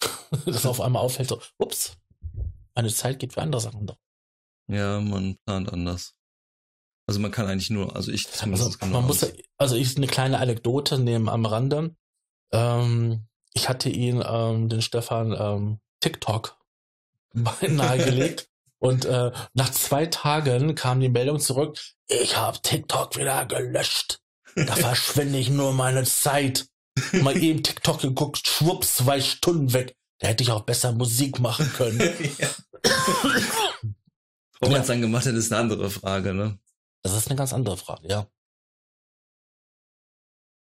[0.46, 1.96] dass auf einmal auffällt, so, ups,
[2.74, 3.98] meine Zeit geht für andere Sachen doch.
[4.68, 6.14] ja, man plant anders.
[7.08, 10.98] Also man kann eigentlich nur, also ich Also, man muss, also ich eine kleine Anekdote
[10.98, 11.96] nehmen am Rande.
[12.52, 16.58] Ähm, ich hatte ihn, ähm, den Stefan, ähm, TikTok
[17.32, 18.50] nahegelegt.
[18.78, 24.20] Und äh, nach zwei Tagen kam die Meldung zurück, ich habe TikTok wieder gelöscht.
[24.54, 26.66] Da verschwende ich nur meine Zeit.
[27.12, 29.96] Mal eben TikTok geguckt, schwupps, zwei Stunden weg.
[30.18, 32.00] Da hätte ich auch besser Musik machen können.
[32.38, 32.48] ja.
[34.60, 36.58] Ob man es dann gemacht hat, ist eine andere Frage, ne?
[37.02, 38.30] Das ist eine ganz andere Frage, ja.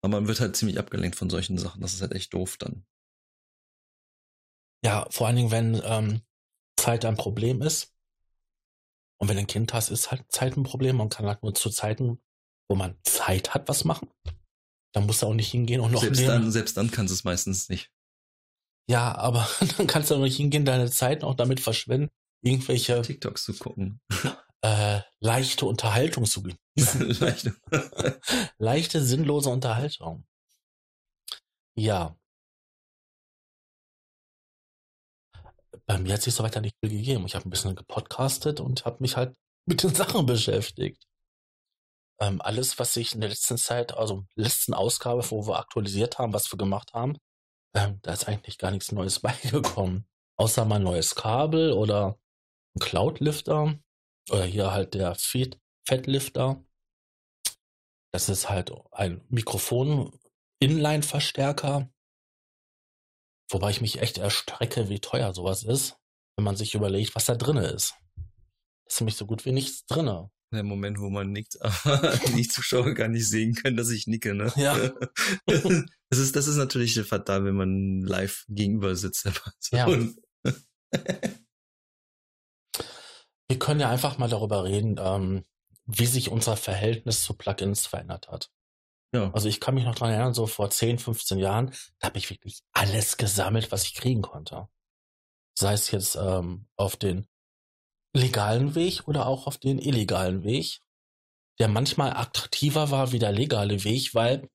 [0.02, 1.80] Aber man wird halt ziemlich abgelenkt von solchen Sachen.
[1.80, 2.84] Das ist halt echt doof dann.
[4.84, 6.20] Ja, vor allen Dingen, wenn ähm,
[6.76, 7.94] Zeit ein Problem ist.
[9.18, 10.96] Und wenn du ein Kind hast, ist halt Zeit ein Problem.
[10.96, 12.20] Man kann halt nur zu Zeiten,
[12.68, 14.10] wo man Zeit hat, was machen.
[14.94, 16.28] Dann musst du auch nicht hingehen und noch Selbst nehmen.
[16.28, 17.90] dann, selbst dann kannst du es meistens nicht.
[18.90, 22.10] Ja, aber dann kannst du auch nicht hingehen, deine Zeit auch damit verschwenden,
[22.42, 24.00] irgendwelche TikToks zu gucken.
[24.64, 27.10] äh, leichte Unterhaltung zu genießen.
[27.20, 27.50] Leicht.
[28.58, 30.26] leichte, sinnlose Unterhaltung.
[31.76, 32.16] Ja.
[35.86, 37.26] Bei mir hat sich so weiter nicht viel gegeben.
[37.26, 41.04] Ich habe ein bisschen gepodcastet und habe mich halt mit den Sachen beschäftigt.
[42.20, 46.32] Ähm, alles, was ich in der letzten Zeit, also letzten Ausgabe, wo wir aktualisiert haben,
[46.32, 47.18] was wir gemacht haben,
[47.74, 50.06] ähm, da ist eigentlich gar nichts Neues beigekommen.
[50.38, 52.18] Außer mal ein neues Kabel oder
[52.74, 53.78] ein Cloud-Lifter
[54.30, 56.64] oder hier halt der Feed Fettlifter.
[58.12, 61.90] Das ist halt ein Mikrofon-Inline-Verstärker.
[63.50, 65.96] Wobei ich mich echt erstrecke, wie teuer sowas ist,
[66.36, 67.94] wenn man sich überlegt, was da drinne ist.
[68.84, 70.30] Das ist nämlich so gut wie nichts drinne.
[70.52, 74.34] Der Moment, wo man nickt, aber die Zuschauer gar nicht sehen können, dass ich nicke,
[74.34, 74.52] ne?
[74.56, 74.92] Ja.
[76.10, 79.26] Das ist, das ist natürlich fatal, wenn man live gegenüber sitzt.
[79.72, 79.88] Ja.
[83.48, 85.44] Wir können ja einfach mal darüber reden, ähm,
[85.86, 88.50] wie sich unser Verhältnis zu Plugins verändert hat.
[89.12, 89.30] Ja.
[89.32, 92.30] Also ich kann mich noch dran erinnern, so vor 10, 15 Jahren, da habe ich
[92.30, 94.68] wirklich alles gesammelt, was ich kriegen konnte.
[95.56, 97.26] Sei es jetzt ähm, auf den
[98.12, 100.80] legalen Weg oder auch auf den illegalen Weg,
[101.58, 104.48] der manchmal attraktiver war wie der legale Weg, weil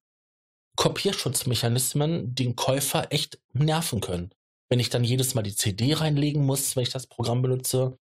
[0.75, 4.34] Kopierschutzmechanismen den Käufer echt nerven können.
[4.69, 7.97] wenn ich dann jedes Mal die CD reinlegen muss, wenn ich das Programm benutze,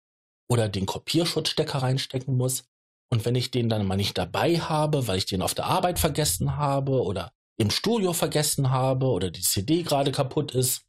[0.48, 2.64] oder den Kopierschutzstecker reinstecken muss.
[3.10, 5.98] Und wenn ich den dann mal nicht dabei habe, weil ich den auf der Arbeit
[5.98, 10.82] vergessen habe oder im Studio vergessen habe oder die CD gerade kaputt ist,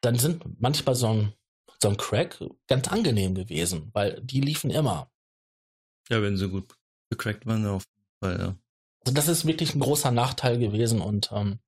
[0.00, 1.34] dann sind manchmal so ein,
[1.82, 5.10] so ein Crack ganz angenehm gewesen, weil die liefen immer.
[6.08, 6.74] Ja, wenn sie gut
[7.10, 8.56] gecrackt waren, auf jeden Fall, ja.
[9.04, 11.60] Also das ist wirklich ein großer Nachteil gewesen und ähm,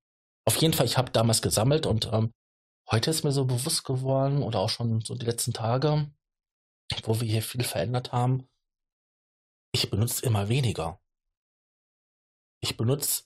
[0.45, 2.31] auf jeden Fall, ich habe damals gesammelt und ähm,
[2.91, 6.11] heute ist mir so bewusst geworden oder auch schon so die letzten Tage,
[7.03, 8.47] wo wir hier viel verändert haben,
[9.71, 10.99] ich benutze immer weniger.
[12.61, 13.23] Ich benutze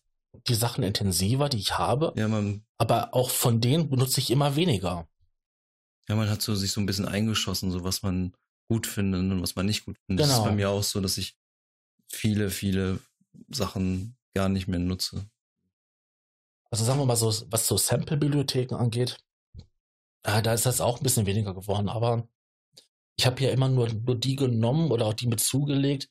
[0.47, 4.55] die Sachen intensiver, die ich habe, Ja, man, aber auch von denen benutze ich immer
[4.55, 5.07] weniger.
[6.07, 8.33] ja, man hat so sich so ein bisschen eingeschossen, so was man
[8.69, 10.23] gut findet und was man nicht gut findet.
[10.25, 10.49] Das ist Genau.
[10.49, 11.37] bei mir auch so, dass ich
[12.09, 12.99] viele, viele
[13.49, 15.29] Sachen gar nicht mehr nutze.
[16.69, 19.17] Also sagen wir mal so, was so Sample-Bibliotheken angeht,
[20.27, 22.27] äh, da ist das auch ein bisschen weniger geworden, aber
[23.17, 26.09] ich habe ja immer nur, nur die genommen oder auch die mit zugelegt,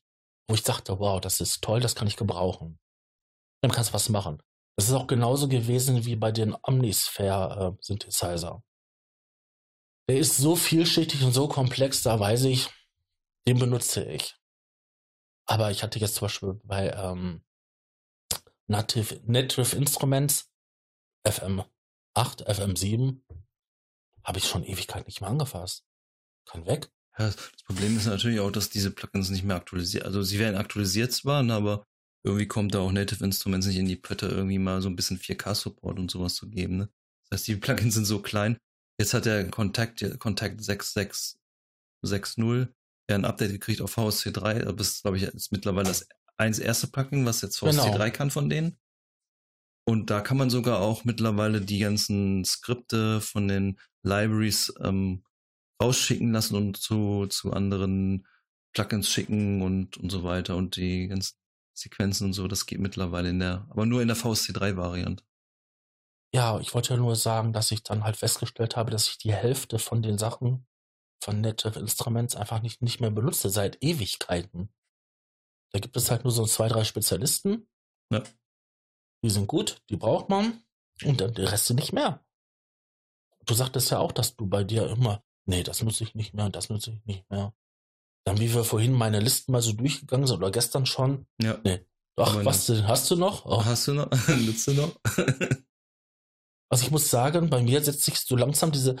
[0.49, 2.79] wo ich dachte, wow, das ist toll, das kann ich gebrauchen.
[3.61, 4.41] Dann kannst du was machen.
[4.75, 8.63] Das ist auch genauso gewesen wie bei den Omnisphere äh, Synthesizer.
[10.09, 12.69] Der ist so vielschichtig und so komplex, da weiß ich,
[13.47, 14.35] den benutze ich.
[15.47, 17.43] Aber ich hatte jetzt zum Beispiel bei ähm,
[18.67, 20.51] Native, Native Instruments
[21.25, 21.67] FM8,
[22.15, 23.21] FM7
[24.27, 25.85] habe ich schon Ewigkeit nicht mehr angefasst.
[26.45, 26.89] Kann weg.
[27.17, 30.55] Ja, das Problem ist natürlich auch, dass diese Plugins nicht mehr aktualisiert, also sie werden
[30.55, 31.87] aktualisiert zwar, ne, aber
[32.23, 35.17] irgendwie kommt da auch Native Instruments nicht in die Pötte, irgendwie mal so ein bisschen
[35.17, 36.77] 4K-Support und sowas zu geben.
[36.77, 36.89] Ne?
[37.29, 38.57] Das heißt, die Plugins sind so klein.
[38.99, 42.67] Jetzt hat der Kontakt, Kontakt 6660
[43.09, 44.73] ja ein Update gekriegt auf VSC3.
[44.73, 48.09] Das ist, glaube ich, jetzt mittlerweile das eins erste Plugin, was jetzt VSC3 Genau.
[48.11, 48.77] kann von denen.
[49.87, 55.23] Und da kann man sogar auch mittlerweile die ganzen Skripte von den Libraries ähm,
[55.81, 58.27] rausschicken lassen und zu, zu anderen
[58.73, 61.37] Plugins schicken und, und so weiter und die ganzen
[61.73, 65.23] Sequenzen und so, das geht mittlerweile in der, aber nur in der VSC3-Variante.
[66.33, 69.33] Ja, ich wollte ja nur sagen, dass ich dann halt festgestellt habe, dass ich die
[69.33, 70.67] Hälfte von den Sachen
[71.23, 74.69] von Native Instruments einfach nicht, nicht mehr benutze, seit Ewigkeiten.
[75.71, 77.67] Da gibt es halt nur so zwei, drei Spezialisten.
[78.11, 78.23] Ja.
[79.23, 80.61] Die sind gut, die braucht man.
[81.03, 82.25] Und dann der Rest nicht mehr.
[83.47, 86.49] Du sagtest ja auch, dass du bei dir immer, nee, das nutze ich nicht mehr,
[86.49, 87.53] das nutze ich nicht mehr.
[88.25, 91.59] Dann, wie wir vorhin meine Listen mal so durchgegangen sind, oder gestern schon, Ja.
[91.63, 91.79] nee.
[92.19, 93.45] Ach, Aber was denn, hast du noch?
[93.45, 94.09] Oh, Hast du noch?
[94.27, 94.95] Nutzt du noch?
[96.69, 98.97] Also ich muss sagen, bei mir setzt sich so langsam diese,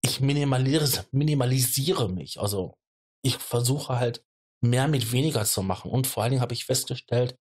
[0.00, 2.40] ich minimalisiere, minimalisiere mich.
[2.40, 2.78] Also
[3.22, 4.24] ich versuche halt
[4.62, 5.90] mehr mit weniger zu machen.
[5.90, 7.38] Und vor allen Dingen habe ich festgestellt,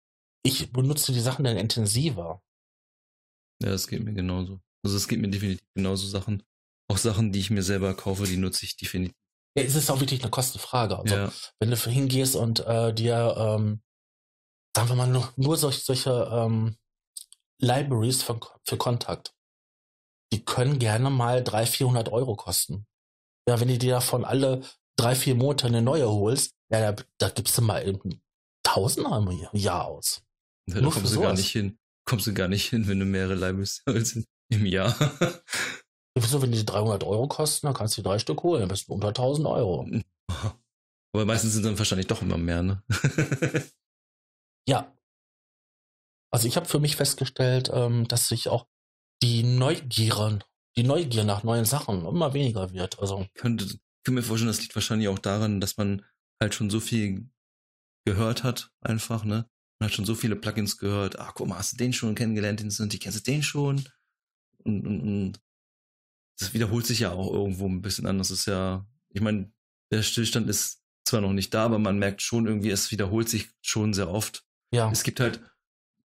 [0.43, 2.43] ich benutze die Sachen dann intensiver.
[3.63, 4.61] ja, das geht mir genauso.
[4.85, 6.43] Also es geht mir definitiv genauso Sachen.
[6.89, 9.17] Auch Sachen, die ich mir selber kaufe, die nutze ich definitiv.
[9.57, 10.99] Ja, es ist auch wirklich eine Kostenfrage.
[10.99, 13.83] Also ja, wenn du hingehst und äh, dir, ähm,
[14.77, 16.77] sagen wir mal, nur, nur solch, solche ähm,
[17.61, 19.35] Libraries für, für Kontakt,
[20.33, 22.87] die können gerne mal 300, 400 Euro kosten.
[23.49, 24.63] Ja, wenn du dir davon alle
[24.97, 28.21] drei, vier Monate eine neue holst, ja, da, da gibst du mal eben
[28.65, 30.23] Tausender im Jahr aus.
[30.67, 31.79] da nur für kommst du gar nicht hin.
[32.07, 34.17] Kommst du gar nicht hin, wenn du mehrere Libraries holst
[34.49, 34.95] im Jahr.
[36.17, 38.89] Wieso, wenn die 300 Euro kosten, dann kannst du die drei Stück holen, dann bist
[38.89, 39.89] du unter 1000 Euro.
[41.15, 42.83] Aber meistens sind dann wahrscheinlich doch immer mehr, ne?
[44.67, 44.97] Ja.
[46.33, 48.67] Also ich habe für mich festgestellt, ähm, dass sich auch
[49.23, 50.39] die Neugier,
[50.77, 52.99] die Neugier nach neuen Sachen immer weniger wird.
[52.99, 56.05] Also könnte, ich kann mir vorstellen, das liegt wahrscheinlich auch daran, dass man
[56.43, 57.29] halt schon so viel
[58.07, 59.49] gehört hat, einfach, ne?
[59.79, 61.19] Man hat schon so viele Plugins gehört.
[61.19, 63.85] Ah, guck mal, hast du den schon kennengelernt, den sind die, kennst du den schon?
[66.39, 68.29] Das wiederholt sich ja auch irgendwo ein bisschen anders.
[68.29, 69.53] Das ist ja, ich meine,
[69.93, 73.51] der Stillstand ist zwar noch nicht da, aber man merkt schon irgendwie, es wiederholt sich
[73.63, 74.43] schon sehr oft.
[74.73, 75.43] ja, Es gibt halt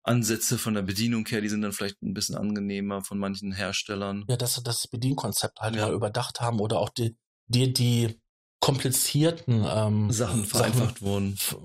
[0.03, 4.25] Ansätze von der Bedienung her, die sind dann vielleicht ein bisschen angenehmer von manchen Herstellern.
[4.29, 5.91] ja, dass sie das Bedienkonzept halt Ja.
[5.93, 8.21] überdacht haben oder auch die, die, die
[8.61, 11.35] komplizierten ähm, Sachen vereinfacht wurden.
[11.35, 11.57] f-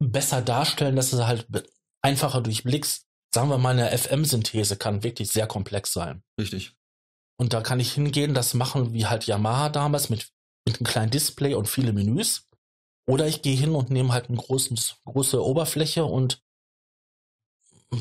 [0.00, 1.46] besser darstellen, dass du sie halt
[2.02, 3.06] einfacher durchblickst.
[3.32, 6.22] Sagen wir mal, eine FM-Synthese kann wirklich sehr komplex sein.
[6.38, 6.72] Richtig.
[7.36, 10.30] Und da kann ich hingehen, das machen wie halt Yamaha damals mit,
[10.66, 12.48] mit einem kleinen Display und viele Menüs.
[13.06, 16.42] Oder ich gehe hin und nehme halt eine großen, große Oberfläche und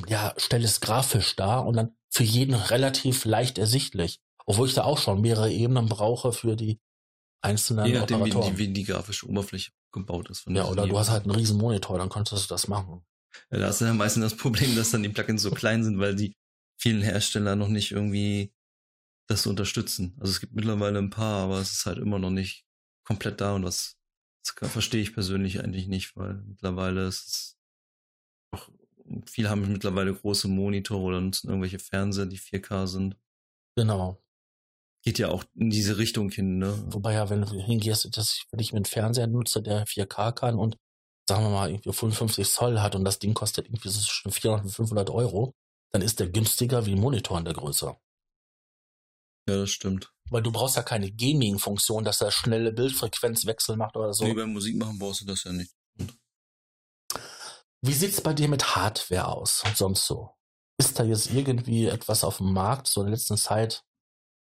[0.07, 4.19] ja, stelle es grafisch dar und dann für jeden relativ leicht ersichtlich.
[4.45, 6.80] Obwohl ich da auch schon mehrere Ebenen brauche für die
[7.41, 8.55] einzelnen Je nachdem, wie Operatoren.
[8.55, 10.41] die, wie die grafische Oberfläche gebaut ist.
[10.41, 13.03] von ja, oder du hast halt einen riesen Monitor, dann könntest du das machen.
[13.51, 15.99] Ja, da hast du ja meistens das Problem, dass dann die Plugins so klein sind,
[15.99, 16.36] weil die
[16.80, 18.53] vielen Hersteller noch nicht irgendwie
[19.27, 20.15] das unterstützen.
[20.19, 22.65] Also es gibt mittlerweile ein paar, aber es ist halt immer noch nicht
[23.05, 23.97] komplett da und das,
[24.43, 27.59] das verstehe ich persönlich eigentlich nicht, weil mittlerweile ist es
[28.51, 28.69] auch,
[29.27, 33.17] viele haben mittlerweile große Monitore oder nutzen irgendwelche Fernseher, die 4K sind.
[33.75, 34.21] Genau.
[35.03, 36.77] Geht ja auch in diese Richtung hin, ne?
[36.88, 40.77] Wobei ja, wenn du hingehst, dass wenn ich einen Fernseher nutze, der 4K kann und
[41.30, 44.65] sagen wir mal irgendwie 55 Zoll hat und das Ding kostet irgendwie so zwischen 400
[44.65, 45.55] und 500 Euro,
[45.91, 47.95] dann ist der günstiger wie ein Monitor in der Größe.
[49.47, 50.11] Ja, das stimmt.
[50.30, 54.25] Weil du brauchst ja keine Gaming-Funktion, dass er schnelle Bildfrequenzwechsel macht oder so.
[54.25, 55.73] Nee, beim Musik machen brauchst du das ja nicht.
[57.82, 60.36] Wie sieht's bei dir mit Hardware aus und sonst so?
[60.77, 63.84] Ist da jetzt irgendwie etwas auf dem Markt so in der letzten Zeit?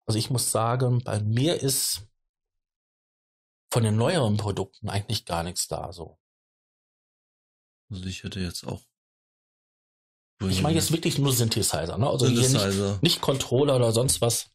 [0.05, 2.07] Also ich muss sagen, bei mir ist
[3.71, 6.17] von den neueren Produkten eigentlich gar nichts da so.
[7.91, 8.83] Also ich hätte jetzt auch.
[10.41, 12.09] Ich meine jetzt wirklich nur Synthesizer, ne?
[12.09, 12.91] Also Synthesizer.
[12.93, 14.51] nicht, nicht Controller oder sonst was.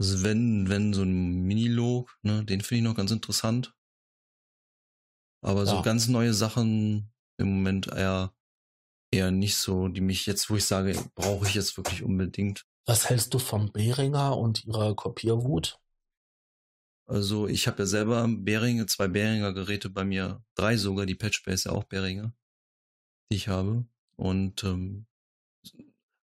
[0.00, 3.74] Also wenn, wenn so ein Minilog, ne, den finde ich noch ganz interessant.
[5.44, 5.82] Aber so Ja.
[5.82, 8.34] ganz neue Sachen im Moment eher,
[9.12, 12.66] eher nicht so, die mich jetzt, wo ich sage, brauche ich jetzt wirklich unbedingt.
[12.86, 15.79] Was hältst du vom Behringer und ihrer Kopierwut?
[17.10, 21.54] Also ich habe ja selber Behringer, zwei Behringer Geräte bei mir, drei sogar, die Patchbase
[21.54, 22.32] ist ja auch Behringer,
[23.32, 23.84] die ich habe.
[24.16, 25.06] Und ähm,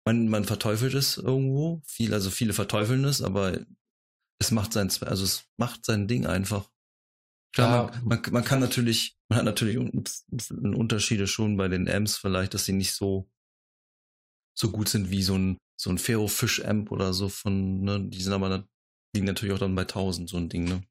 [0.04, 3.64] man, man verteufelt es irgendwo, viel, also viele verteufeln es, aber
[4.38, 6.70] es macht sein, also es macht sein Ding einfach.
[7.54, 8.00] Klar, Ja.
[8.00, 10.04] man, man, man kann natürlich, man hat natürlich un-
[10.50, 13.30] un- Unterschiede schon bei den Amps vielleicht, dass sie nicht so
[14.56, 18.00] so gut sind wie so ein so ein Ferro Fish Amp oder so von, ne,
[18.08, 18.68] die sind aber
[19.14, 20.82] da liegen natürlich auch dann bei 1000 so ein Ding, ne?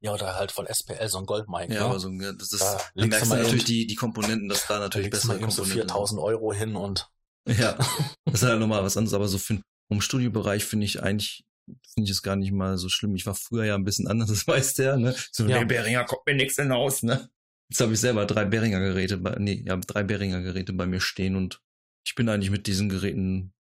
[0.00, 1.68] Ja, oder halt von SPL so ein Goldmic.
[1.68, 1.80] Ja, ne?
[1.80, 4.74] aber so, ja, das ist, Da da merkst du natürlich die, die Komponenten, dass da
[4.74, 7.08] da natürlich mal bessere eben so Komponenten 4000 Euro hin und.
[7.48, 7.72] Ja,
[8.24, 12.04] das ist halt nochmal was anderes, aber so für im Studiobereich finde ich eigentlich, finde
[12.04, 13.14] ich es gar nicht mal so schlimm.
[13.16, 15.14] Ich war früher ja ein bisschen anders, das weiß der, ne?
[15.30, 15.58] So, Ja.
[15.58, 17.28] nee, Behringer kommt mir nichts hinaus, ne?
[17.68, 21.00] Jetzt habe ich selber drei Behringer Geräte, bei, nee, ja, drei Behringer Geräte bei mir
[21.00, 21.60] stehen und
[22.06, 23.54] ich bin eigentlich mit diesen Geräten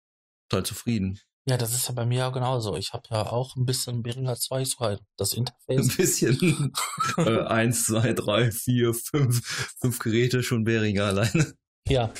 [0.49, 1.21] total zufrieden.
[1.49, 2.77] Ja, das ist ja bei mir ja genauso.
[2.77, 5.97] Ich habe ja auch ein bisschen Behringer 2, sogar das Ein Interface.
[5.97, 6.73] bisschen.
[7.19, 11.55] äh, eins, zwei, drei, vier, fünf, fünf Geräte schon Behringer alleine.
[11.89, 12.13] Ja,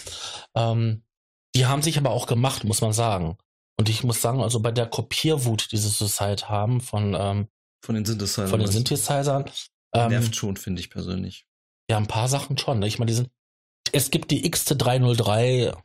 [0.55, 1.05] ähm,
[1.55, 3.37] die haben sich aber auch gemacht, muss man sagen.
[3.79, 7.49] Und ich muss sagen, also bei der Kopierwut, die sie zurzeit haben von, ähm,
[7.85, 8.49] Von den Synthesizern.
[8.49, 9.51] von den Synthesizern,
[9.95, 11.47] ähm, Nervt schon, finde ich persönlich.
[11.91, 12.79] ja, ein paar Sachen schon.
[12.81, 12.87] Ne?
[12.87, 13.31] Ich meine, die sind,
[13.93, 15.77] es gibt die XT303,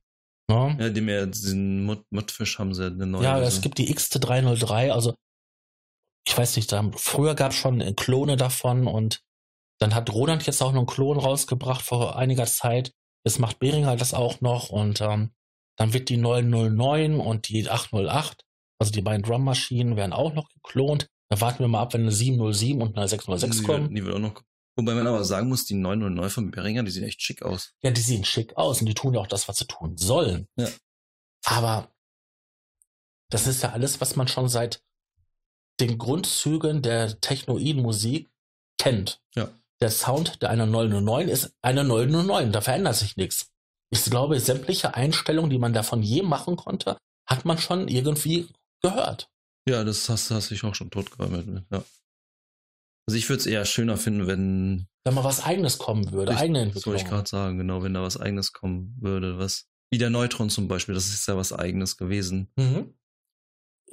[0.49, 0.77] ne?
[0.79, 3.23] Ja, die mir diesen Mod Modfish haben sie eine neue.
[3.23, 5.13] Ja, es gibt die XT303, also
[6.27, 9.21] ich weiß nicht, da, früher gab es schon Klone davon und
[9.79, 12.91] dann hat Roland jetzt auch noch einen Klon rausgebracht vor einiger Zeit.
[13.25, 15.31] Jetzt macht Behringer das auch noch und ähm,
[15.77, 18.43] dann wird die 909 und die 808,
[18.79, 21.07] also die beiden Drummaschinen, werden auch noch geklont.
[21.29, 23.83] Da warten wir mal ab, wenn eine 707 und eine 606 die, kommen.
[23.89, 24.41] wird- die wird auch noch.
[24.75, 27.73] Wobei man aber sagen muss, die 909 von Behringer, die sehen echt schick aus.
[27.81, 30.47] Ja, die sehen schick aus und die tun ja auch das, was sie tun sollen.
[30.57, 30.67] Ja.
[31.45, 31.95] Aber
[33.29, 34.83] das ist ja alles, was man schon seit
[35.79, 38.29] den Grundzügen der technoiden Musik
[38.77, 39.21] kennt.
[39.35, 39.49] Ja.
[39.81, 43.51] Der Sound der einer 909 ist eine 909, da verändert sich nichts.
[43.89, 48.47] Ich glaube, sämtliche Einstellungen, die man davon je machen konnte, hat man schon irgendwie
[48.81, 49.29] gehört.
[49.67, 51.83] Ja, das hast, hast dich auch schon totgeräumt mit, ja.
[53.07, 56.39] Also ich würde es eher schöner finden, wenn, Wenn mal was eigenes kommen würde, Ich-
[56.39, 57.09] eigene das wollte ich Entwicklung.
[57.11, 60.95] gerade sagen, genau, wenn da was eigenes kommen würde, was, wie der Neutron zum Beispiel,
[60.95, 62.51] das ist ja was eigenes gewesen.
[62.55, 62.95] Mhm.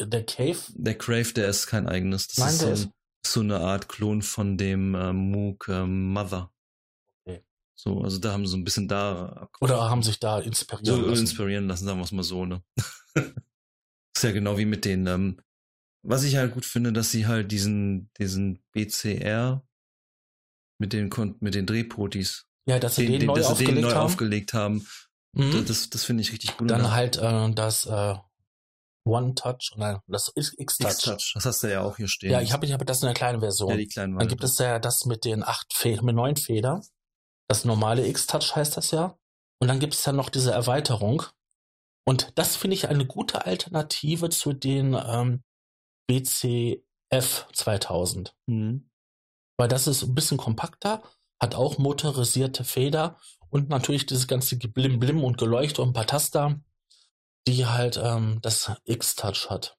[0.00, 2.26] Der Cave, Der Crave, der ist kein eigenes.
[2.28, 2.92] Das Nein, ist, der so, ist- ein,
[3.26, 6.50] so eine Art Klon von dem ähm, Moog ähm, Mother.
[7.26, 7.44] Okay.
[7.78, 10.96] So, also da haben sie so ein bisschen da oder haben sich da inspiriert so
[11.02, 11.20] lassen.
[11.20, 12.62] inspirieren lassen, sagen wir es mal so, ne?
[13.14, 15.38] ist ja genau wie mit den, ähm,
[16.02, 19.64] was ich halt gut finde, dass sie halt diesen, diesen BCR
[20.78, 23.88] mit den, mit den Drehpotis, Ja, dass sie den, den, neu dass sie den aufgelegt
[23.88, 24.04] neu haben.
[24.04, 24.86] aufgelegt haben.
[25.34, 25.64] Mhm.
[25.66, 26.70] Das, das finde ich richtig gut.
[26.70, 28.16] Dann halt äh, das äh,
[29.04, 30.32] One Touch, nein, das.
[30.34, 32.30] X-Touch, das hast du ja auch hier stehen.
[32.30, 33.70] Ja, ich habe ich hab das in der kleinen Version.
[33.70, 36.82] ja, die kleinen Dann gibt es ja das mit den acht Federn, mit neun Federn.
[37.48, 39.16] Das normale X-Touch heißt das ja.
[39.60, 41.22] Und dann gibt es ja noch diese Erweiterung.
[42.04, 45.42] Und das finde ich eine gute Alternative zu den ähm,
[46.06, 48.36] BCF 2000.
[48.46, 48.90] Mhm.
[49.58, 51.02] Weil das ist ein bisschen kompakter,
[51.40, 53.18] hat auch motorisierte Feder
[53.50, 56.60] und natürlich dieses ganze Blim-Blim und Geleuchte und ein paar Taster,
[57.46, 59.76] die halt ähm, das X-Touch hat.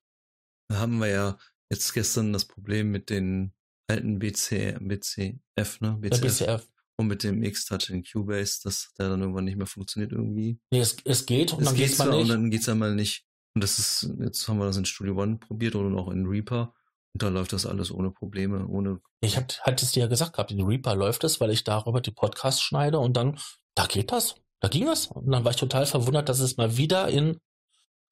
[0.69, 1.37] Da haben wir ja
[1.69, 3.53] jetzt gestern das Problem mit den
[3.87, 5.97] alten BC, BCF, ne?
[6.01, 6.21] Der BCF.
[6.21, 6.67] BCF.
[6.95, 10.59] Und mit dem X-Touch in Cubase, dass der dann irgendwann nicht mehr funktioniert irgendwie.
[10.71, 12.21] Nee, es, es geht und Es dann geht geht's mal nicht.
[12.21, 13.25] und dann geht's einmal nicht.
[13.55, 16.73] Und das ist, jetzt haben wir das in Studio One probiert oder auch in Reaper.
[17.13, 18.99] Und da läuft das alles ohne Probleme, ohne.
[19.21, 22.01] Ich hab, hatte es dir ja gesagt gehabt, in Reaper läuft es, weil ich darüber
[22.01, 23.39] die Podcasts schneide und dann,
[23.75, 24.35] da geht das.
[24.59, 25.07] Da ging es.
[25.07, 27.39] Und dann war ich total verwundert, dass es mal wieder in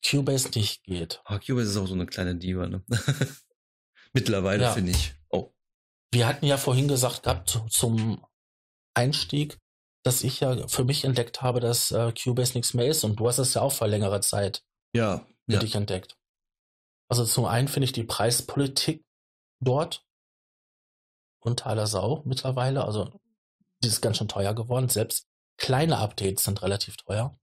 [0.07, 1.21] Cubase nicht geht.
[1.25, 2.83] Ah, Cubase ist auch so eine kleine Diva, ne?
[4.13, 4.71] Mittlerweile ja.
[4.71, 5.15] finde ich.
[5.29, 5.51] Oh.
[6.11, 8.23] Wir hatten ja vorhin gesagt gehabt zum
[8.93, 9.57] Einstieg,
[10.03, 13.27] dass ich ja für mich entdeckt habe, dass äh, Cubase nichts mehr ist und du
[13.27, 14.63] hast es ja auch vor längerer Zeit
[14.93, 15.59] ja, für ja.
[15.59, 16.17] dich entdeckt.
[17.09, 19.03] Also zum einen finde ich die Preispolitik
[19.59, 20.05] dort
[21.41, 22.85] unter aller Sau mittlerweile.
[22.85, 23.11] Also
[23.83, 24.87] die ist ganz schön teuer geworden.
[24.87, 25.27] Selbst
[25.57, 27.37] kleine Updates sind relativ teuer.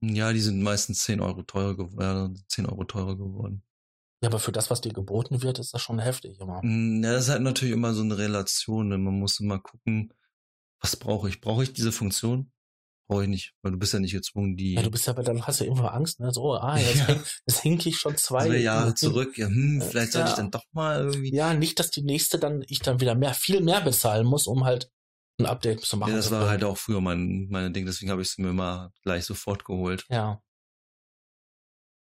[0.00, 3.64] Ja, die sind meistens 10 Euro teurer geworden, 10 Euro teurer geworden.
[4.22, 6.60] Ja, aber für das, was dir geboten wird, ist das schon heftig immer.
[6.62, 8.88] Mm, ja, das ist halt natürlich immer so eine Relation.
[8.88, 8.98] Ne?
[8.98, 10.12] Man muss immer gucken,
[10.80, 11.40] was brauche ich?
[11.40, 12.52] Brauche ich diese Funktion?
[13.08, 14.74] Brauche ich nicht, weil du bist ja nicht gezwungen, die.
[14.74, 16.30] Ja, du bist ja, aber dann hast du immer Angst, ne?
[16.30, 17.06] So, ah, jetzt, ja.
[17.06, 19.38] häng, jetzt hink ich schon zwei, zwei Jahre zurück.
[19.38, 20.20] Ja, hm, vielleicht ja.
[20.20, 21.34] soll ich dann doch mal irgendwie.
[21.34, 24.64] Ja, nicht, dass die nächste dann ich dann wieder mehr, viel mehr bezahlen muss, um
[24.64, 24.90] halt
[25.40, 26.10] ein Update zu machen.
[26.10, 28.92] Ja, das war halt auch früher mein, meine Ding, deswegen habe ich es mir immer
[29.02, 30.04] gleich sofort geholt.
[30.10, 30.42] Ja.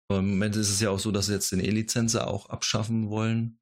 [0.10, 3.10] Aber im Moment ist es ja auch so, dass sie jetzt den E-Lizenzer auch abschaffen
[3.10, 3.60] wollen.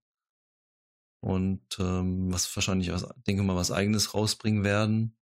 [1.22, 5.19] Und ähm, was wahrscheinlich, was, denke mal, was eigenes rausbringen werden.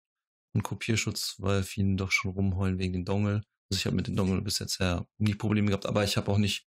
[0.54, 3.44] Und Kopierschutz, weil vielen doch schon rumheulen wegen den Dongle.
[3.70, 6.32] Also ich habe mit dem Dongle bis jetzt ja nie Probleme gehabt, aber ich habe
[6.32, 6.68] auch nicht,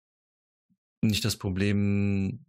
[1.02, 2.46] nicht das Problem,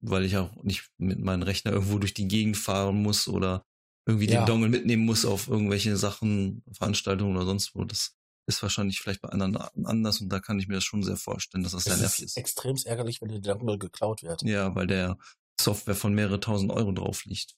[0.00, 3.64] weil ich auch nicht mit meinem Rechner irgendwo durch die Gegend fahren muss oder
[4.06, 4.40] irgendwie ja.
[4.40, 7.84] den Dongle mitnehmen muss auf irgendwelche Sachen, Veranstaltungen oder sonst wo.
[7.84, 8.16] Das
[8.46, 11.62] ist wahrscheinlich vielleicht bei anderen anders und da kann ich mir das schon sehr vorstellen,
[11.62, 12.36] dass das sehr nervig ist.
[12.36, 14.42] Extrem ärgerlich, wenn der Dongle geklaut wird.
[14.42, 15.18] Ja, weil der
[15.60, 17.54] Software von mehrere tausend Euro drauf liegt.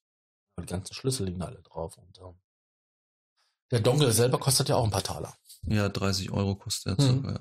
[0.61, 2.35] Die ganzen Schlüssel liegen alle drauf und ähm,
[3.73, 5.35] der Dongle selber kostet ja auch ein paar Taler.
[5.67, 7.25] Ja, 30 Euro kostet er mhm.
[7.25, 7.41] ja.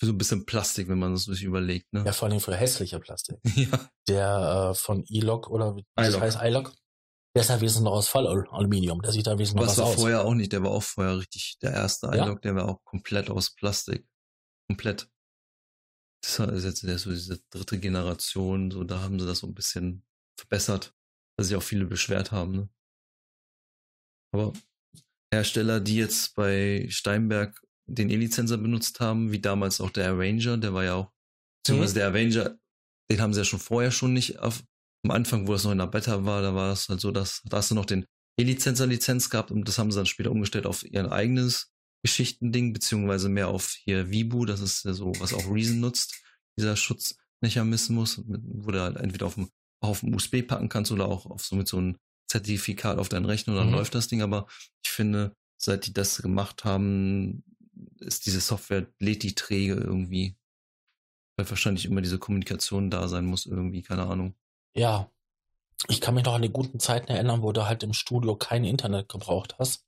[0.00, 2.02] Für so ein bisschen Plastik, wenn man das sich überlegt, ne?
[2.04, 3.38] Ja, vor allem für hässliche Plastik.
[3.54, 3.90] ja.
[4.08, 6.72] Der äh, von E-Log oder wie das heißt iLog,
[7.36, 9.00] der ist ja wesentlich noch aus Fallaluminium.
[9.02, 9.94] Der sieht da wesentlich noch was, was war aus.
[9.94, 10.52] vorher auch nicht.
[10.52, 12.24] Der war auch vorher richtig, der erste ja?
[12.24, 14.06] iLog, der war auch komplett aus Plastik.
[14.68, 15.08] Komplett.
[16.22, 20.04] Das ist jetzt so diese dritte Generation, so da haben sie das so ein bisschen
[20.36, 20.94] verbessert,
[21.36, 22.52] weil sich auch viele beschwert haben.
[22.52, 22.68] Ne?
[24.32, 24.52] Aber
[25.32, 30.74] Hersteller, die jetzt bei Steinberg den E-Lizenser benutzt haben, wie damals auch der Arranger, der
[30.74, 31.12] war ja auch,
[31.62, 31.98] beziehungsweise mhm.
[31.98, 32.58] der Arranger,
[33.10, 34.62] den haben sie ja schon vorher schon nicht auf,
[35.04, 37.42] am Anfang, wo es noch in der Beta war, da war es halt so, dass
[37.44, 38.06] da hast du noch den
[38.38, 41.72] E-Lizenser-Lizenz gehabt und das haben sie dann später umgestellt auf ihr eigenes
[42.02, 46.22] Geschichtending, beziehungsweise mehr auf hier Vibu, das ist ja so, was auch Reason nutzt,
[46.58, 51.26] dieser Schutzmechanismus, wo du halt entweder auf dem, auf dem USB packen kannst oder auch
[51.26, 51.98] auf so mit so einem
[52.32, 53.74] Zertifikat auf deinen Rechner, dann mhm.
[53.74, 54.46] läuft das Ding, aber
[54.82, 57.44] ich finde, seit die das gemacht haben,
[58.00, 60.34] ist diese Software, lädt die träge irgendwie.
[61.36, 64.34] Weil wahrscheinlich immer diese Kommunikation da sein muss, irgendwie, keine Ahnung.
[64.74, 65.10] Ja.
[65.88, 68.64] Ich kann mich noch an die guten Zeiten erinnern, wo du halt im Studio kein
[68.64, 69.84] Internet gebraucht hast.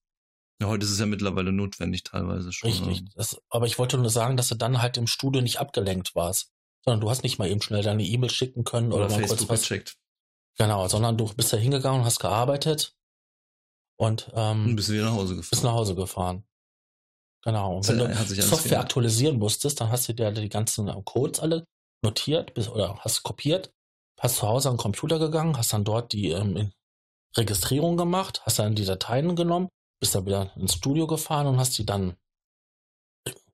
[0.60, 2.70] Ja, heute ist es ja mittlerweile notwendig teilweise schon.
[2.70, 3.02] Richtig.
[3.02, 3.08] Ne?
[3.14, 6.52] Das, aber ich wollte nur sagen, dass du dann halt im Studio nicht abgelenkt warst.
[6.84, 9.38] Sondern du hast nicht mal eben schnell deine E-Mail schicken können oder, oder mal Facebook
[9.38, 9.60] kurz was.
[9.62, 9.96] Gecheckt.
[10.56, 12.96] Genau, sondern du bist da hingegangen und hast gearbeitet
[13.96, 15.50] und ähm, und bist wieder nach Hause gefahren.
[15.50, 16.44] Bist nach Hause gefahren.
[17.42, 17.76] Genau.
[17.76, 21.66] Und wenn du Software aktualisieren musstest, dann hast du dir die ganzen Codes alle
[22.02, 23.72] notiert bis, oder hast kopiert,
[24.20, 26.72] hast zu Hause an den Computer gegangen, hast dann dort die ähm,
[27.36, 29.68] Registrierung gemacht, hast dann die Dateien genommen,
[30.00, 32.16] bist dann wieder ins Studio gefahren und hast die dann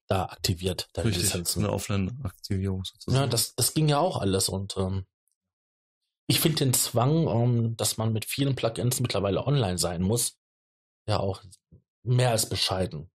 [0.07, 1.65] da aktiviert, Richtig, Lizenzen.
[1.65, 3.23] Eine Offline-Aktivierung sozusagen.
[3.23, 5.07] Ja, das, das ging ja auch alles und ähm,
[6.31, 10.39] ich finde den Zwang, um, ähm, dass man mit vielen Plugins mittlerweile online sein muss,
[11.09, 11.43] ja auch
[12.05, 13.11] mehr als bescheiden.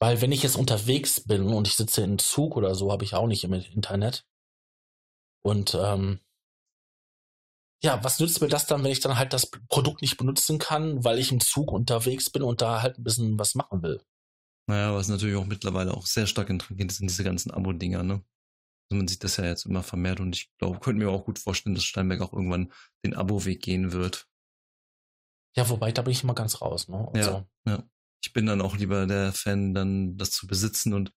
[0.00, 3.14] Weil wenn ich jetzt unterwegs bin und ich sitze im Zug oder so, habe ich
[3.14, 4.24] auch nicht im Internet.
[5.44, 6.20] Und ähm,
[7.84, 11.04] ja, was nützt mir das dann, wenn ich dann halt das Produkt nicht benutzen kann,
[11.04, 14.02] weil ich im Zug unterwegs bin und da halt ein bisschen was machen will?
[14.68, 18.24] Naja, was natürlich auch mittlerweile auch sehr stark interessiert sind diese ganzen Abo-Dinger, ne?
[18.92, 21.38] Also man sieht das ja jetzt immer vermehrt und ich glaube, könnte mir auch gut
[21.38, 22.70] vorstellen, dass Steinberg auch irgendwann
[23.02, 24.26] den Abo-Weg gehen wird.
[25.56, 27.08] Ja, wobei, da bin ich immer ganz raus, ne?
[27.14, 27.30] Also.
[27.30, 27.82] Ja, ja.
[28.22, 31.10] Ich bin dann auch lieber der Fan, dann das zu besitzen und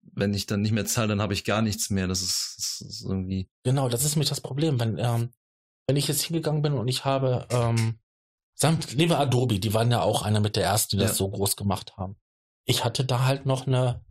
[0.00, 2.08] wenn ich dann nicht mehr zahle, dann habe ich gar nichts mehr.
[2.08, 3.48] Das ist, das ist irgendwie.
[3.62, 4.80] Genau, das ist nämlich das Problem.
[4.80, 5.30] Wenn, ähm,
[5.86, 8.00] wenn ich jetzt hingegangen bin und ich habe, ähm,
[8.56, 11.08] sagen, nehmen Adobe, die waren ja auch einer mit der ersten, die ja.
[11.08, 12.16] das so groß gemacht haben.
[12.64, 14.04] Ich hatte da halt noch eine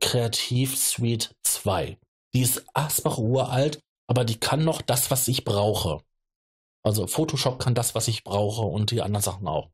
[0.00, 1.98] Kreativ Suite 2.
[2.34, 6.02] Die ist Asbach uralt, aber die kann noch das, was ich brauche.
[6.82, 9.70] Also Photoshop kann das, was ich brauche und die anderen Sachen auch.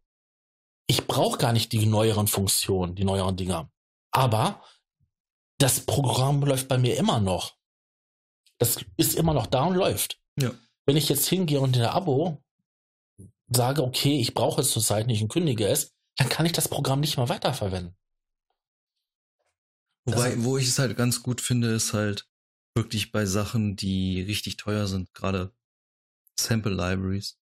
[0.86, 3.70] Ich brauche gar nicht die neueren Funktionen, die neueren Dinger.
[4.12, 4.62] Aber
[5.58, 7.56] das Programm läuft bei mir immer noch.
[8.58, 10.20] Das ist immer noch da und läuft.
[10.36, 10.52] Ja.
[10.86, 12.42] Wenn ich jetzt hingehe und in der Abo
[13.48, 17.00] sage, okay, ich brauche es zurzeit nicht und kündige es, dann kann ich das Programm
[17.00, 17.96] nicht mehr weiterverwenden.
[20.04, 22.29] Wobei, wo ich es halt ganz gut finde, ist halt
[22.74, 25.52] wirklich bei Sachen, die richtig teuer sind, gerade
[26.38, 27.38] Sample Libraries.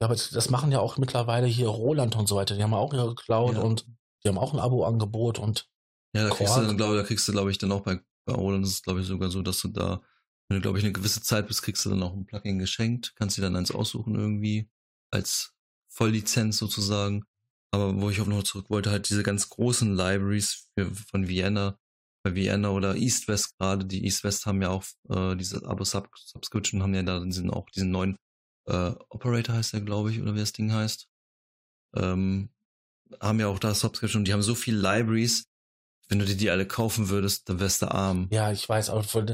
[0.00, 2.56] Ja, aber das machen ja auch mittlerweile hier Roland und so weiter.
[2.56, 3.62] Die haben auch ihre Cloud Ja.
[3.62, 3.86] und
[4.24, 5.68] die haben auch ein Abo-Angebot und
[6.14, 8.34] Ja, da kriegst du dann, glaube da kriegst du, glaube ich, dann auch bei, bei
[8.34, 10.02] Roland ist es, glaube ich, sogar so, dass du da,
[10.48, 13.14] wenn du, glaube ich, eine gewisse Zeit bist, kriegst du dann auch ein Plugin geschenkt,
[13.16, 14.70] kannst dir dann eins aussuchen irgendwie,
[15.10, 15.54] als
[15.88, 17.24] Volllizenz sozusagen.
[17.70, 21.78] Aber wo ich auch noch zurück wollte, halt diese ganz großen Libraries für, von Vienna,
[22.24, 26.82] bei Vienna oder East West gerade, die East West haben ja auch äh, diese Abo-Subscription,
[26.82, 28.16] haben ja da diesen, auch diesen neuen
[28.66, 31.06] äh, Operator heißt der, glaube ich, oder wie das Ding heißt.
[31.96, 32.48] Ähm,
[33.20, 35.44] haben ja auch da Subscription die haben so viele Libraries,
[36.08, 38.28] wenn du dir die alle kaufen würdest, dann wärst du arm.
[38.32, 39.24] ja, ich weiß, aber vor,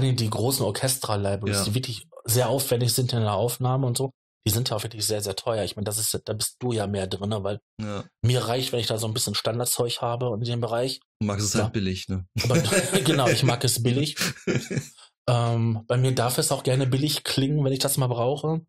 [0.00, 1.64] Dingen die großen Orchestra-Libraries, Ja.
[1.64, 4.10] die wirklich sehr aufwendig sind in der Aufnahme und so,
[4.46, 5.64] die sind ja auch wirklich sehr, sehr teuer.
[5.64, 8.04] Ich meine, das ist, da bist du ja mehr drin, weil Ja.
[8.22, 11.00] mir reicht, wenn ich da so ein bisschen Standardzeug habe in dem Bereich.
[11.20, 11.64] Du magst es Ja.
[11.64, 12.26] halt billig, ne?
[12.42, 12.54] Aber
[13.04, 14.16] genau, ich mag es billig.
[15.28, 18.64] Ähm, bei mir darf es auch gerne billig klingen, wenn ich das mal brauche.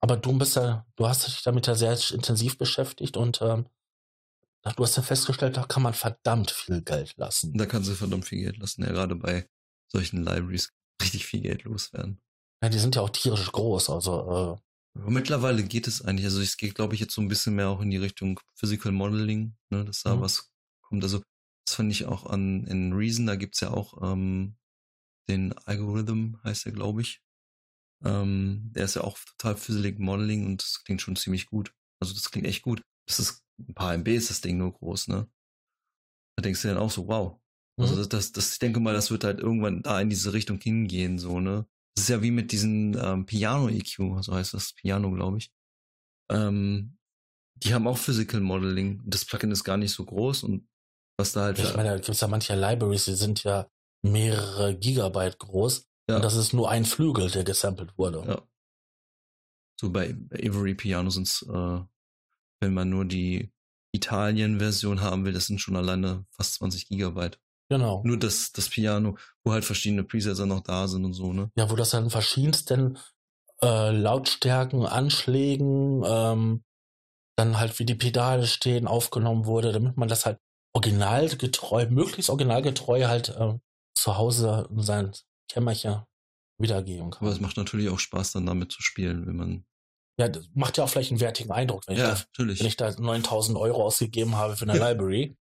[0.00, 3.66] Aber du bist ja, du hast dich damit ja sehr intensiv beschäftigt und ähm,
[4.62, 7.52] du hast ja festgestellt, da kann man verdammt viel Geld lassen.
[7.58, 9.46] da kannst du verdammt viel Geld lassen, ja, gerade bei
[9.88, 12.22] solchen Libraries richtig viel Geld loswerden.
[12.62, 14.58] Ja, die sind ja auch tierisch groß, also
[14.94, 17.68] Aber mittlerweile geht es eigentlich, also es geht, glaube ich, jetzt so ein bisschen mehr
[17.68, 20.20] auch in die Richtung Physical Modeling, ne, dass da Mhm.
[20.20, 20.50] was
[20.82, 21.02] kommt.
[21.02, 21.22] Also
[21.66, 24.56] das fand ich auch an in Reason, da gibt's ja auch ähm,
[25.28, 27.22] den Algorithm, heißt er, glaube ich.
[28.04, 31.74] Ähm, der ist ja auch total Physical Modeling und das klingt schon ziemlich gut.
[32.00, 32.82] Also das klingt echt gut.
[33.06, 35.28] Das ist ein paar MB ist das Ding nur groß, ne?
[36.36, 37.40] Da denkst du dann auch so, wow.
[37.80, 37.98] Also mhm.
[37.98, 41.18] das, das, das, ich denke mal, das wird halt irgendwann da in diese Richtung hingehen,
[41.18, 41.66] so, ne?
[41.94, 45.52] Das ist ja wie mit diesen ähm, Piano-EQ, so heißt das, Piano, glaube ich.
[46.30, 46.96] Ähm,
[47.56, 49.02] die haben auch Physical Modeling.
[49.04, 50.68] Das Plugin ist gar nicht so groß und
[51.18, 53.70] was da halt ich meine, da gibt es ja manche Libraries, die sind ja
[54.02, 56.16] mehrere Gigabyte groß Ja.
[56.16, 58.24] und das ist nur ein Flügel, der gesampelt wurde.
[58.26, 58.42] ja.
[59.78, 61.80] So bei, Avery Piano sind's, äh,
[62.60, 63.52] wenn man nur die
[63.92, 67.38] Italien-Version haben will, das sind schon alleine fast 20 Gigabyte.
[67.72, 68.02] Genau.
[68.04, 71.50] Nur das, das Piano, wo halt verschiedene Presets dann noch da sind und so, ne?
[71.56, 72.98] Ja, wo das dann verschiedensten
[73.62, 76.64] äh, Lautstärken, Anschlägen, ähm,
[77.38, 80.38] dann halt wie die Pedale stehen, aufgenommen wurde, damit man das halt
[80.74, 83.54] originalgetreu, möglichst originalgetreu halt äh,
[83.94, 85.12] zu Hause in sein
[85.48, 86.02] Kämmerchen
[86.58, 87.26] wiedergeben kann.
[87.26, 89.64] Aber es macht natürlich auch Spaß, dann damit zu spielen, wenn man.
[90.18, 92.60] ja, das macht ja auch vielleicht einen wertigen Eindruck, wenn, Ja, ich, da, natürlich.
[92.60, 95.36] wenn ich da 9000 Euro ausgegeben habe für eine Library.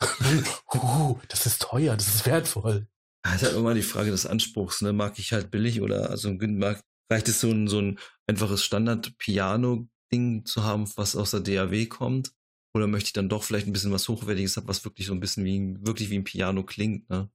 [0.74, 2.86] uh, das ist teuer, das ist wertvoll.
[3.22, 4.92] Es ist halt immer die Frage des Anspruchs, ne?
[4.92, 10.44] Mag ich halt billig oder also mag, reicht es so ein, so ein einfaches Standard-Piano-Ding
[10.44, 12.32] zu haben, was aus der DAW kommt?
[12.74, 15.20] Oder möchte ich dann doch vielleicht ein bisschen was Hochwertiges haben, was wirklich so ein
[15.20, 17.30] bisschen wie wirklich wie ein Piano klingt, ne?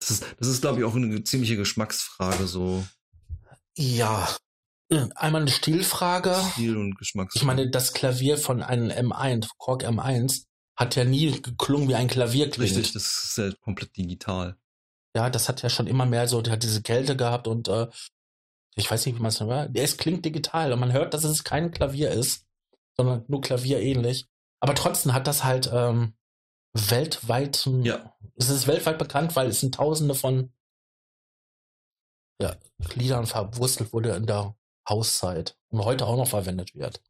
[0.00, 2.84] Das ist, das ist, glaube ich, auch eine ziemliche Geschmacksfrage, so
[3.76, 4.28] Ja,
[5.14, 6.34] einmal eine Stilfrage.
[6.52, 7.40] Stil und Geschmacksfrage.
[7.40, 10.46] Ich meine, das Klavier von einem M1, Korg M1,
[10.76, 12.70] hat ja nie geklungen wie ein Klavier klingt.
[12.76, 14.56] Richtig, das ist ja komplett digital.
[15.14, 17.88] Ja, das hat ja schon immer mehr so, der hat diese Kälte gehabt und äh,
[18.74, 19.76] ich weiß nicht, wie man es nennt.
[19.76, 22.46] Es klingt digital und man hört, dass es kein Klavier ist,
[22.96, 24.26] sondern nur Klavier ähnlich.
[24.60, 26.14] Aber trotzdem hat das halt ähm,
[26.72, 28.16] weltweit, Ja.
[28.36, 30.52] es ist weltweit bekannt, weil es sind Tausende von
[32.40, 32.56] ja,
[32.94, 34.56] Liedern verwurstelt wurde in der
[34.88, 37.02] Hauszeit und heute auch noch verwendet wird.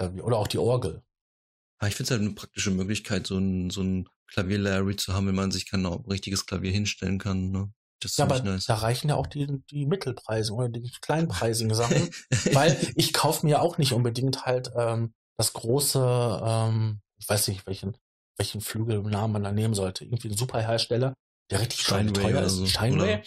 [0.00, 1.02] Oder auch die Orgel.
[1.80, 5.26] Ja, ich finde es halt eine praktische Möglichkeit, so ein, so ein Klavier-Larry zu haben,
[5.26, 7.50] wenn man sich kein richtiges Klavier hinstellen kann.
[7.50, 7.72] Ne?
[8.00, 8.66] Das Ja, aber nice.
[8.66, 12.10] da reichen ja auch die, die Mittelpreise oder die kleinpreisigen Sachen.
[12.52, 17.66] weil ich kaufe mir auch nicht unbedingt halt ähm, das große, ähm, ich weiß nicht,
[17.66, 17.96] welchen,
[18.36, 20.04] welchen Flügelnamen man da nehmen sollte.
[20.04, 21.14] Irgendwie ein super Hersteller,
[21.50, 22.52] der richtig teuer ist.
[22.52, 22.66] so.
[22.66, 23.22] Steinway.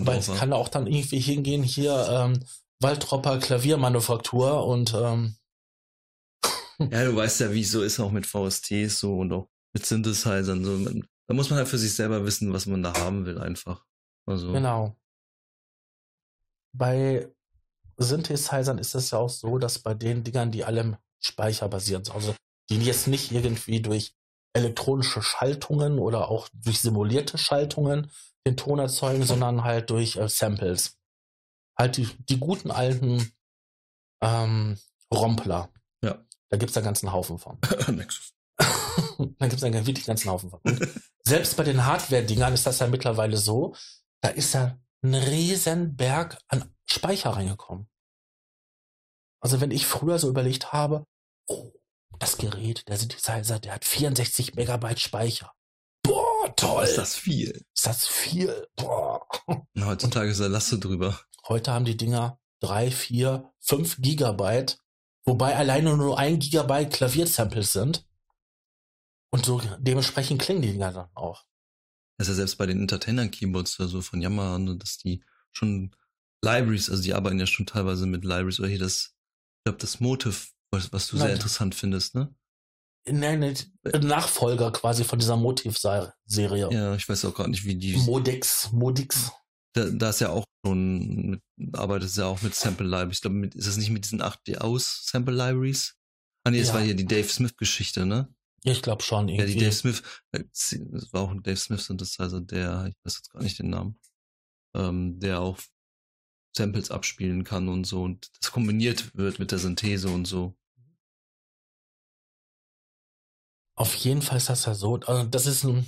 [0.00, 2.44] Aber es kann auch dann irgendwie hingehen, hier ähm,
[2.80, 5.36] Waldropper Klaviermanufaktur und ähm,
[6.78, 9.86] Ja, du weißt ja, wie es so ist, auch mit VSTs so und auch mit
[9.86, 10.64] Synthesizern.
[10.64, 11.02] So.
[11.26, 13.84] Da muss man halt für sich selber wissen, was man da haben will, einfach.
[14.26, 14.96] Also, Genau.
[16.72, 17.32] Bei
[17.96, 22.34] Synthesizern ist es ja auch so, dass bei den Dingern, die alle speicherbasiert sind, also
[22.68, 24.14] die jetzt nicht irgendwie durch
[24.54, 28.10] elektronische Schaltungen oder auch durch simulierte Schaltungen
[28.46, 30.98] den Ton erzeugen, sondern halt durch äh, Samples.
[31.78, 33.32] Halt die, die guten alten
[34.20, 34.78] ähm,
[35.12, 35.70] Rompler.
[36.54, 37.58] Da gibt's da ganzen Haufen von.
[37.96, 38.32] Nexus.
[39.18, 40.60] dann gibt es einen wirklich ganzen Haufen von.
[40.60, 40.88] Und
[41.24, 43.74] selbst bei den Hardware-Dingern ist das ja mittlerweile so,
[44.20, 47.88] da ist ja ein riesen Berg an Speicher reingekommen.
[49.40, 51.08] Also wenn ich früher so überlegt habe,
[51.48, 51.72] oh,
[52.20, 55.52] das Gerät, der Synthesizer, der hat 64 Megabyte Speicher.
[56.04, 56.84] Boah, toll.
[56.84, 57.66] Ist das viel?
[57.74, 58.68] Ist das viel?
[58.76, 59.26] Boah.
[59.72, 61.20] Na, heutzutage ist da Laste drüber.
[61.48, 64.78] Heute haben die Dinger drei, vier, fünf Gigabyte,
[65.24, 68.06] wobei alleine nur ein Gigabyte Klaviersamples sind.
[69.30, 71.44] Und so dementsprechend klingen die Dinger dann auch.
[72.18, 75.94] Das ist ja selbst bei den Entertainer-Keyboards oder so von Yamaha, dass die schon
[76.42, 79.14] Libraries, also die arbeiten ja schon teilweise mit Libraries oder hier das,
[79.58, 80.36] ich glaube, das Motive,
[80.70, 81.26] was, was du Nein.
[81.26, 82.32] sehr interessant findest, ne?
[83.06, 83.56] Nein, nein,
[84.00, 86.68] Nachfolger quasi von dieser Motiv-Serie.
[86.72, 87.96] Ja, ich weiß auch gar nicht, wie die.
[87.98, 89.30] Modix, Modix.
[89.74, 93.16] Da, da ist ja auch schon, mit, arbeitet es ja auch mit Sample Libraries.
[93.18, 95.96] Ich glaube, ist das nicht mit diesen 8D aus Sample Libraries?
[96.44, 96.74] Ah nee, das Ja.
[96.74, 98.32] war hier die Dave Smith Geschichte, ne?
[98.64, 99.64] Ja, ich glaube schon Ja, die irgendwie.
[99.64, 100.02] Dave Smith,
[100.32, 100.44] äh,
[100.90, 103.98] das war auch ein Dave Smith Synthesizer, der, ich weiß jetzt gar nicht den Namen,
[104.74, 105.58] ähm, der auch
[106.56, 110.56] Samples abspielen kann und so und das kombiniert wird mit der Synthese und so.
[113.76, 114.94] Auf jeden Fall ist das ja so.
[115.00, 115.84] Also das ist ein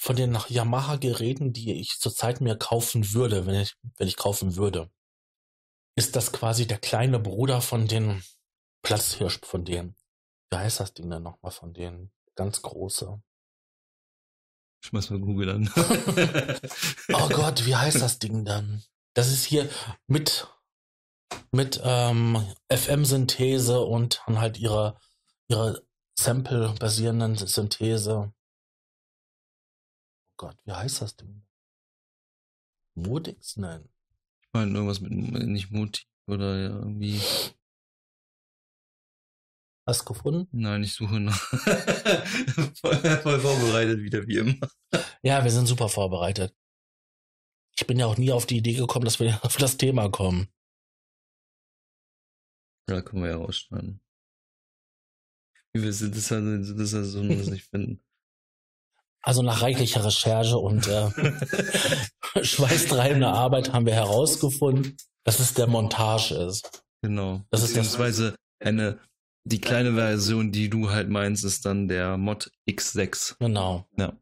[0.00, 4.90] von den Yamaha-Geräten, die ich zurzeit mir kaufen würde, wenn ich, wenn ich kaufen würde,
[5.94, 8.22] ist das quasi der kleine Bruder von den
[8.80, 9.94] Platzhirsch von denen.
[10.50, 12.10] Wie heißt das Ding denn nochmal von denen?
[12.34, 13.20] Ganz große.
[14.82, 15.70] Schmeiß mal Google an.
[17.12, 18.82] Oh Gott, wie heißt das Ding dann?
[19.12, 19.68] Das ist hier
[20.06, 20.48] mit,
[21.52, 22.42] mit ähm,
[22.72, 24.98] FM-Synthese und dann halt ihre,
[25.48, 25.86] ihre
[26.18, 28.32] Sample-basierenden Synthese.
[30.40, 31.42] Gott, wie heißt das Ding?
[32.94, 33.58] Modix?
[33.58, 33.86] Nein.
[34.40, 37.20] Ich meine, irgendwas mit, nicht Motiv oder ja, irgendwie,
[39.86, 40.48] Hast du gefunden?
[40.50, 41.34] nein, ich suche noch.
[42.80, 44.56] voll, voll vorbereitet wieder, wie immer.
[45.20, 46.56] Ja, wir sind super vorbereitet.
[47.76, 50.48] Ich bin ja auch nie auf die Idee gekommen, dass wir auf das Thema kommen.
[52.88, 54.00] Ja, können wir ja rausschneiden.
[55.74, 58.02] Wie wir sind, das halt, das ja so, muss nicht finden.
[59.22, 61.10] Also nach reichlicher Recherche und äh,
[62.42, 66.82] schweißtreibender Arbeit haben wir herausgefunden, dass es der Montage ist.
[67.02, 67.42] Genau.
[67.50, 68.98] Das ist Beziehungsweise eine,
[69.44, 73.36] die kleine Version, die du halt meinst, ist dann der Mod X6.
[73.38, 73.86] Genau.
[73.96, 74.12] Ja.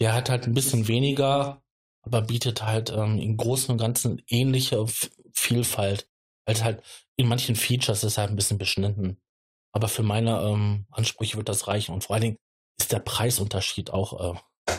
[0.00, 1.62] Der hat halt ein bisschen weniger,
[2.02, 6.08] aber bietet halt ähm, im Großen und Ganzen ähnliche F Vielfalt.
[6.46, 6.82] Weil halt
[7.16, 9.18] in manchen Features ist halt ein bisschen beschnitten.
[9.72, 11.92] Aber für meine ähm, Ansprüche wird das reichen.
[11.92, 12.38] Und vor allen Dingen
[12.78, 14.74] ist der Preisunterschied auch äh,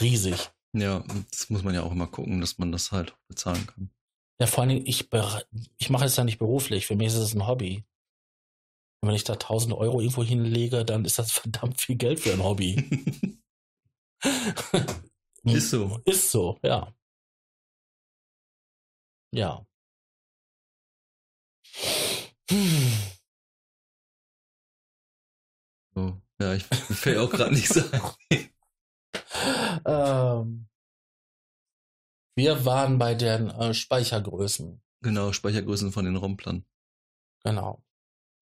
[0.00, 0.50] riesig.
[0.72, 3.90] Ja, das muss man ja auch immer gucken, dass man das halt bezahlen kann.
[4.38, 5.08] Ja, vor allen Dingen, ich,
[5.78, 6.86] ich mache es ja nicht beruflich.
[6.86, 7.84] Für mich ist es ein Hobby.
[9.00, 12.32] Und wenn ich da 1000 Euro irgendwo hinlege, dann ist das verdammt viel Geld für
[12.32, 12.76] ein Hobby.
[15.44, 16.00] Ist so.
[16.04, 16.92] Ist so, ja.
[19.32, 19.64] Ja.
[22.50, 22.92] Hm.
[25.94, 26.20] So.
[26.40, 28.00] Ja, ich fällt auch gerade nicht ein.
[29.86, 30.68] ähm,
[32.36, 34.82] wir waren bei den äh, Speichergrößen.
[35.02, 36.64] Genau, Speichergrößen von den Romplern.
[37.44, 37.80] Genau.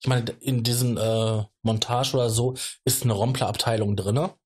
[0.02, 4.36] Ich meine, in diesem äh, Montage oder so ist eine Rompler-Abteilung drinne,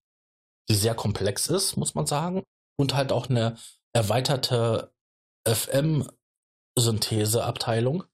[0.68, 2.42] die sehr komplex ist, muss man sagen.
[2.76, 3.56] Und halt auch eine
[3.92, 4.94] erweiterte
[5.46, 8.04] FM-Synthese-Abteilung.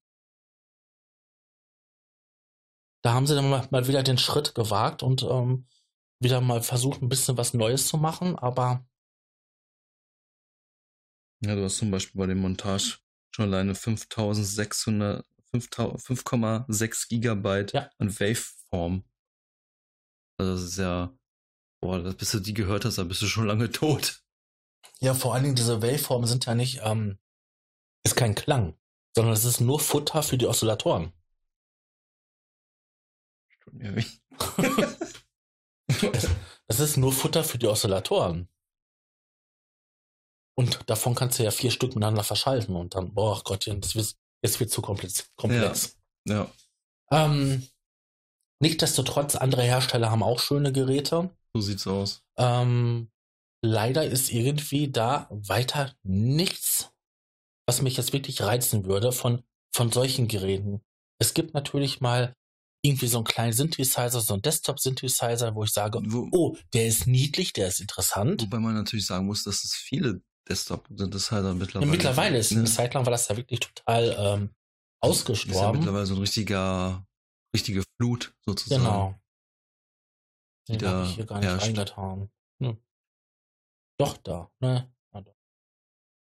[3.05, 5.67] Da haben sie dann mal, mal wieder den Schritt gewagt und ähm,
[6.21, 8.87] wieder mal versucht, ein bisschen was Neues zu machen, aber
[11.45, 12.99] Ja, du hast zum Beispiel bei dem Montage
[13.35, 17.91] schon alleine 5600, 5000 5,6 Gigabyte Ja.
[17.99, 19.05] an Waveform.
[20.39, 21.17] Also das ist ja,
[21.83, 24.23] boah, bis du die gehört hast, dann bist du schon lange tot.
[25.01, 27.19] ja, vor allen Dingen diese Waveformen sind ja nicht, ähm,
[28.05, 28.79] ist kein Klang,
[29.15, 31.13] sondern es ist nur Futter für die Oszillatoren.
[33.75, 34.05] Mir weh.
[36.67, 38.49] Das ist nur Futter für die Oszillatoren.
[40.57, 44.17] Und davon kannst du ja vier Stück miteinander verschalten und dann, boah Gottchen, das wird,
[44.43, 45.31] jetzt wird zu komplex.
[45.37, 45.99] komplex.
[46.27, 46.51] Ja,
[47.11, 47.69] Ähm,
[48.63, 51.31] nichtsdestotrotz, andere Hersteller haben auch schöne Geräte.
[51.55, 52.23] so sieht's aus.
[52.39, 53.11] Ähm,
[53.63, 56.93] leider ist irgendwie da weiter nichts,
[57.67, 59.43] was mich jetzt wirklich reizen würde von,
[59.75, 60.83] von solchen Geräten.
[61.21, 62.35] Es gibt natürlich mal
[62.85, 67.07] irgendwie so einen kleinen Synthesizer, so einen Desktop-Synthesizer, wo ich sage, Wo, oh, der ist
[67.07, 68.43] niedlich, der ist interessant.
[68.43, 72.59] Wobei man natürlich sagen muss, dass es viele Desktop-Synthesizer mittlerweile Ja, mittlerweile ist ne?
[72.59, 75.79] eine Zeit lang war das ja wirklich total ähm, Das ist ja ausgestorben.
[75.79, 77.07] mittlerweile so ein richtiger,
[77.57, 78.83] richtige Flut sozusagen.
[78.85, 79.19] Genau.
[80.69, 81.67] Die Den da habe ich hier gar nicht herrscht.
[81.67, 82.31] reingetan.
[82.63, 82.79] Hm.
[83.99, 84.51] Doch, da.
[84.61, 84.93] Ne?
[85.15, 85.37] Ja, doch.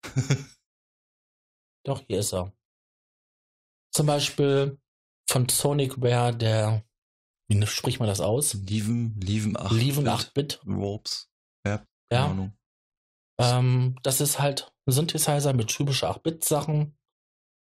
[1.85, 2.53] doch, hier ist er.
[3.93, 4.81] Zum Beispiel
[5.31, 6.85] von Sonicware der,
[7.49, 8.55] wie spricht man das aus?
[8.55, 9.73] Lieven, Lieven 8.
[9.73, 10.61] Lieven Bit, 8-Bit.
[10.65, 11.31] Warps.
[11.67, 12.27] Ja, keine Ja.
[12.27, 12.53] Ahnung.
[13.41, 16.97] Ähm, das ist halt ein Synthesizer mit typische 8-Bit-Sachen.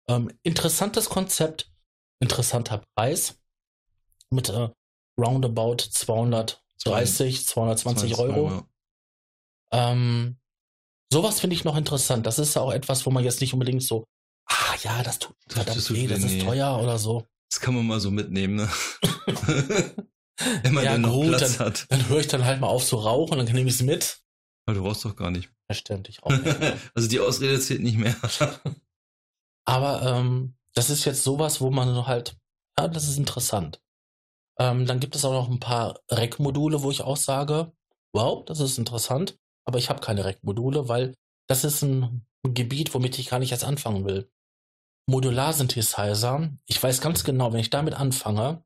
[0.09, 1.71] Ähm, interessantes Konzept,
[2.21, 3.37] interessanter Preis.
[4.29, 4.69] Mit äh,
[5.19, 8.49] roundabout 230, 220 20 Euro.
[8.49, 8.67] ja.
[9.91, 10.37] Ähm,
[11.11, 12.25] sowas finde ich noch interessant.
[12.25, 14.05] Das ist ja auch etwas, wo man jetzt nicht unbedingt so,
[14.45, 16.43] ah ja, das tut Das verdammt tut weh, weh, das ist nee.
[16.43, 17.25] teuer oder so.
[17.49, 18.69] Das kann man mal so mitnehmen, ne?
[20.63, 21.85] Wenn man Ja, dann noch gut, Platz hat.
[21.89, 24.19] Dann höre ich dann halt mal auf zu rauchen, dann nehme ich es mit.
[24.65, 25.49] Aber du brauchst doch gar nicht.
[25.65, 26.55] Verständlich auch nicht.
[26.93, 28.15] also die Ausrede zählt nicht mehr.
[29.65, 32.37] Aber ähm, das ist jetzt sowas, wo man halt,
[32.77, 33.81] ja, das ist interessant.
[34.59, 37.71] Ähm, dann gibt es auch noch ein paar Rack-Module, wo ich auch sage,
[38.13, 41.15] wow, das ist interessant, aber ich habe keine Rack-Module, weil
[41.47, 44.31] das ist ein Gebiet, womit ich gar nicht erst anfangen will.
[45.07, 48.63] Modular-Synthesizer, ich weiß ganz genau, wenn ich damit anfange,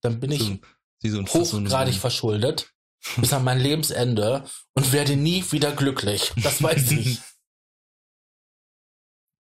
[0.00, 0.60] dann bin ich
[1.02, 2.72] so, hochgradig verschuldet
[3.16, 6.32] bis an mein Lebensende und werde nie wieder glücklich.
[6.42, 7.20] Das weiß ich.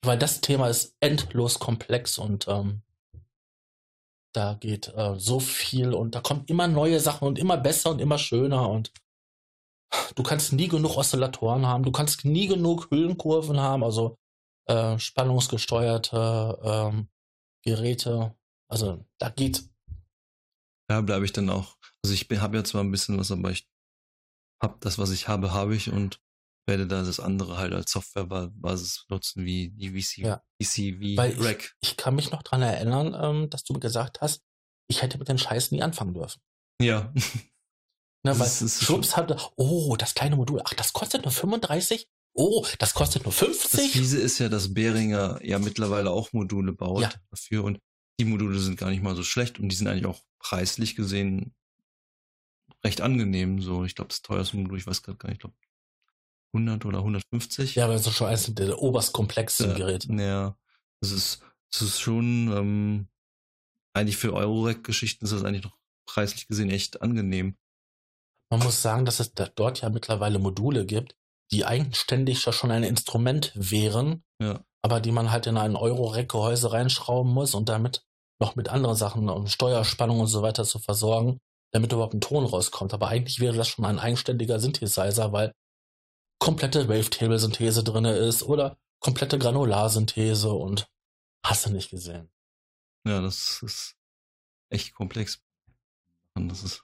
[0.04, 2.82] Weil das Thema ist endlos komplex und ähm,
[4.34, 8.00] da geht äh, so viel und da kommen immer neue Sachen und immer besser und
[8.00, 8.92] immer schöner und
[10.16, 14.18] du kannst nie genug Oszillatoren haben, du kannst nie genug Hüllenkurven haben, also
[14.68, 17.10] äh, spannungsgesteuerte ähm,
[17.64, 18.36] Geräte.
[18.70, 19.64] Also da geht
[20.90, 21.78] Da bleibe ich dann auch.
[22.04, 23.68] Also ich habe ja zwar ein bisschen was, aber ich
[24.62, 26.22] habe das, was ich habe, habe ich und
[26.68, 30.44] werde da das andere halt als Softwarebasis nutzen, wie die VC, Ja.
[30.62, 31.76] VC, wie Weil ich- Rack.
[31.82, 34.44] Ich kann mich noch dran erinnern, ähm, dass du mir gesagt hast,
[34.90, 36.42] ich hätte mit den Scheiß nie anfangen dürfen.
[36.82, 37.14] Ja.
[37.14, 37.22] Ne,
[38.24, 42.10] Das weil ist- ist Schwupps hatte, oh, das kleine Modul, ach, das kostet nur 35?
[42.40, 43.92] Oh, das kostet nur Das 50?
[43.92, 47.12] Fiese ist ja, dass Behringer ja mittlerweile auch Module baut Ja.
[47.32, 47.80] dafür und
[48.20, 51.56] die Module sind gar nicht mal so schlecht und die sind eigentlich auch preislich gesehen
[52.84, 53.62] recht angenehm.
[53.62, 55.56] So, ich glaube, das teuerste Modul, ich weiß gerade gar nicht, ich glaube
[56.54, 57.76] 100 oder 150.
[57.76, 60.14] Ja, aber das ist schon eines der oberst komplexen Ja, Geräte.
[60.14, 60.58] Ja,
[61.02, 63.08] das ist, das ist schon, ähm,
[63.94, 67.58] eigentlich für Eurorack-Geschichten ist das eigentlich noch preislich gesehen echt angenehm.
[68.50, 71.16] Man muss sagen, dass es da dort ja mittlerweile Module gibt,
[71.52, 74.62] die eigenständig ja schon ein Instrument wären, Ja.
[74.82, 78.04] aber die man halt in ein Euro-Rack-Gehäuse reinschrauben muss und damit
[78.40, 81.40] noch mit anderen Sachen und Steuerspannung und so weiter zu versorgen,
[81.72, 82.94] damit überhaupt ein Ton rauskommt.
[82.94, 85.54] Aber eigentlich wäre das schon ein eigenständiger Synthesizer, weil
[86.40, 90.88] komplette Wavetable-Synthese drinne ist oder komplette Granularsynthese und
[91.44, 92.30] hast du nicht gesehen.
[93.06, 93.96] Ja, das ist
[94.70, 95.40] echt komplex.
[96.36, 96.84] Und das ist,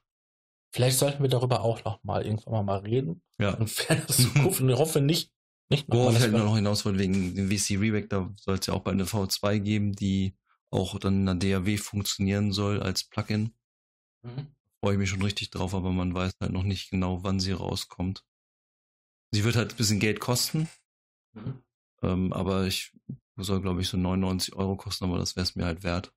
[0.73, 3.21] Vielleicht sollten wir darüber auch noch mal irgendwann mal, reden.
[3.39, 3.63] ja.
[3.65, 4.59] Ferner Zukunft.
[4.61, 5.31] Und ich hoffe nicht,
[5.69, 8.65] nicht noch Worauf ich halt noch hinaus wollte, wegen dem VC Reback, da soll es
[8.65, 10.35] ja auch bald eine V2 geben, die
[10.71, 13.53] auch dann in der DAW funktionieren soll als Plugin.
[14.23, 14.47] Mhm.
[14.83, 17.51] Freue ich mich schon richtig drauf, aber man weiß halt noch nicht genau, wann sie
[17.51, 18.25] rauskommt.
[19.31, 20.67] Sie wird halt ein bisschen Geld kosten,
[21.35, 21.63] Mhm.
[22.01, 22.91] ähm, aber ich
[23.37, 26.11] soll, glaube ich, so 99 Euro kosten, aber das wäre es mir halt wert.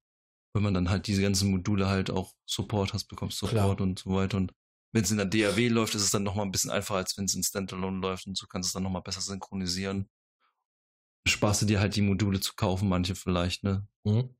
[0.56, 3.80] Wenn man dann halt diese ganzen Module halt auch Support hast, bekommst Support Klar.
[3.82, 4.38] und so weiter.
[4.38, 4.54] Und
[4.92, 7.26] wenn es in der DAW läuft, ist es dann nochmal ein bisschen einfacher, als wenn
[7.26, 10.08] es in Standalone läuft und so kannst du es dann nochmal besser synchronisieren.
[11.28, 13.86] Sparst du dir halt die Module zu kaufen, manche vielleicht, ne?
[14.04, 14.34] Mhm.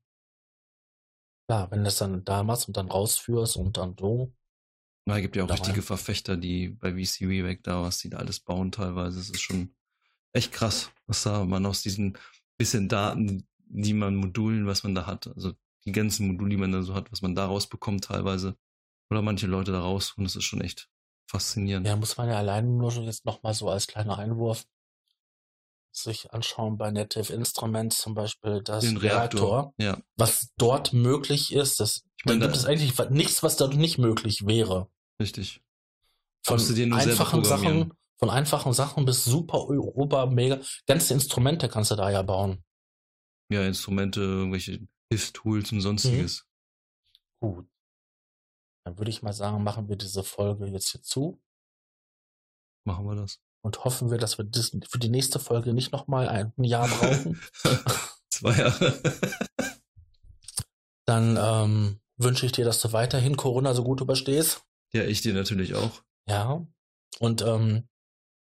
[1.47, 4.33] Klar, wenn du das dann da machst und dann rausführst und dann so.
[5.05, 8.39] Na, gibt ja auch richtige Verfechter, die bei VC Reback da, was die da alles
[8.39, 9.19] bauen teilweise.
[9.19, 9.75] Es ist schon
[10.33, 12.17] echt krass, was da man aus diesen
[12.57, 15.53] bisschen Daten, die man Modulen, was man da hat, also
[15.87, 18.55] die ganzen Module, die man da so hat, was man da rausbekommt teilweise.
[19.09, 20.89] Oder manche Leute da raus und das ist schon echt
[21.29, 21.87] faszinierend.
[21.87, 24.65] Ja, muss man ja alleine nur schon jetzt noch mal so als kleiner Einwurf
[25.91, 29.73] sich anschauen bei Native Instruments zum Beispiel das Den Reaktor.
[29.77, 29.97] Ja.
[30.15, 31.79] was dort möglich ist.
[31.79, 34.89] Das, Ich meine, da gibt es eigentlich nichts, was dort nicht möglich wäre.
[35.19, 35.61] Richtig.
[36.43, 36.59] Von
[36.93, 37.43] einfachen.
[37.43, 40.59] Sachen, von einfachen Sachen bis super, ober, mega.
[40.85, 42.63] Ganze Instrumente kannst du da ja bauen.
[43.49, 46.45] Ja, Instrumente, irgendwelche Hilfstools und sonstiges.
[47.39, 47.67] Gut.
[48.83, 51.41] Dann würde ich mal sagen, machen wir diese Folge jetzt hier zu
[52.85, 53.41] Machen wir das.
[53.61, 57.41] und hoffen wir, dass wir das für die nächste Folge nicht nochmal ein Jahr brauchen.
[58.29, 59.01] Zwei Jahre.
[61.05, 64.63] Dann ähm, wünsche ich dir, dass du weiterhin Corona so gut überstehst.
[64.93, 66.03] ja, ich dir natürlich auch.
[66.27, 66.65] Ja.
[67.19, 67.87] Und ähm,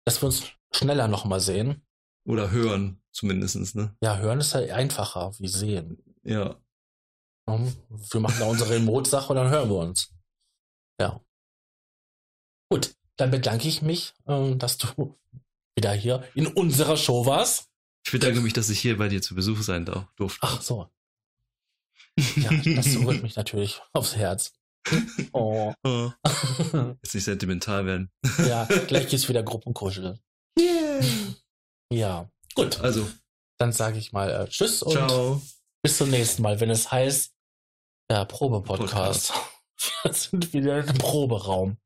[0.05, 1.85] dass wir uns schneller nochmal sehen.
[2.25, 3.95] Oder hören, zumindestens, ne?
[4.01, 6.02] Ja, hören ist ja einfacher wie sehen.
[6.23, 6.59] Ja.
[7.45, 10.13] Wir machen da unsere Remote-Sache und dann hören wir uns.
[10.99, 11.21] Ja.
[12.69, 15.17] Gut, dann bedanke ich mich, ähm, dass du
[15.75, 17.69] wieder hier in unserer Show warst.
[18.05, 20.39] Ich bedanke mich, dass ich hier bei dir zu Besuch sein durfte.
[20.41, 20.89] Ach so.
[22.35, 24.53] Ja, das rührt mich natürlich aufs Herz.
[25.31, 25.73] Oh.
[25.85, 26.11] oh.
[27.01, 28.11] Jetzt nicht sentimental werden.
[28.45, 30.19] Ja, gleich geht's wieder Gruppenkuschel.
[30.59, 31.01] Yeah.
[31.91, 32.79] Ja, gut.
[32.81, 33.09] Also.
[33.57, 35.41] Dann sage ich mal äh, Tschüss und Ciao.
[35.83, 37.33] Bis zum nächsten Mal, wenn es heißt,
[38.09, 39.33] ja, Probe-Podcast.
[40.03, 41.77] Wir sind wieder im Proberaum.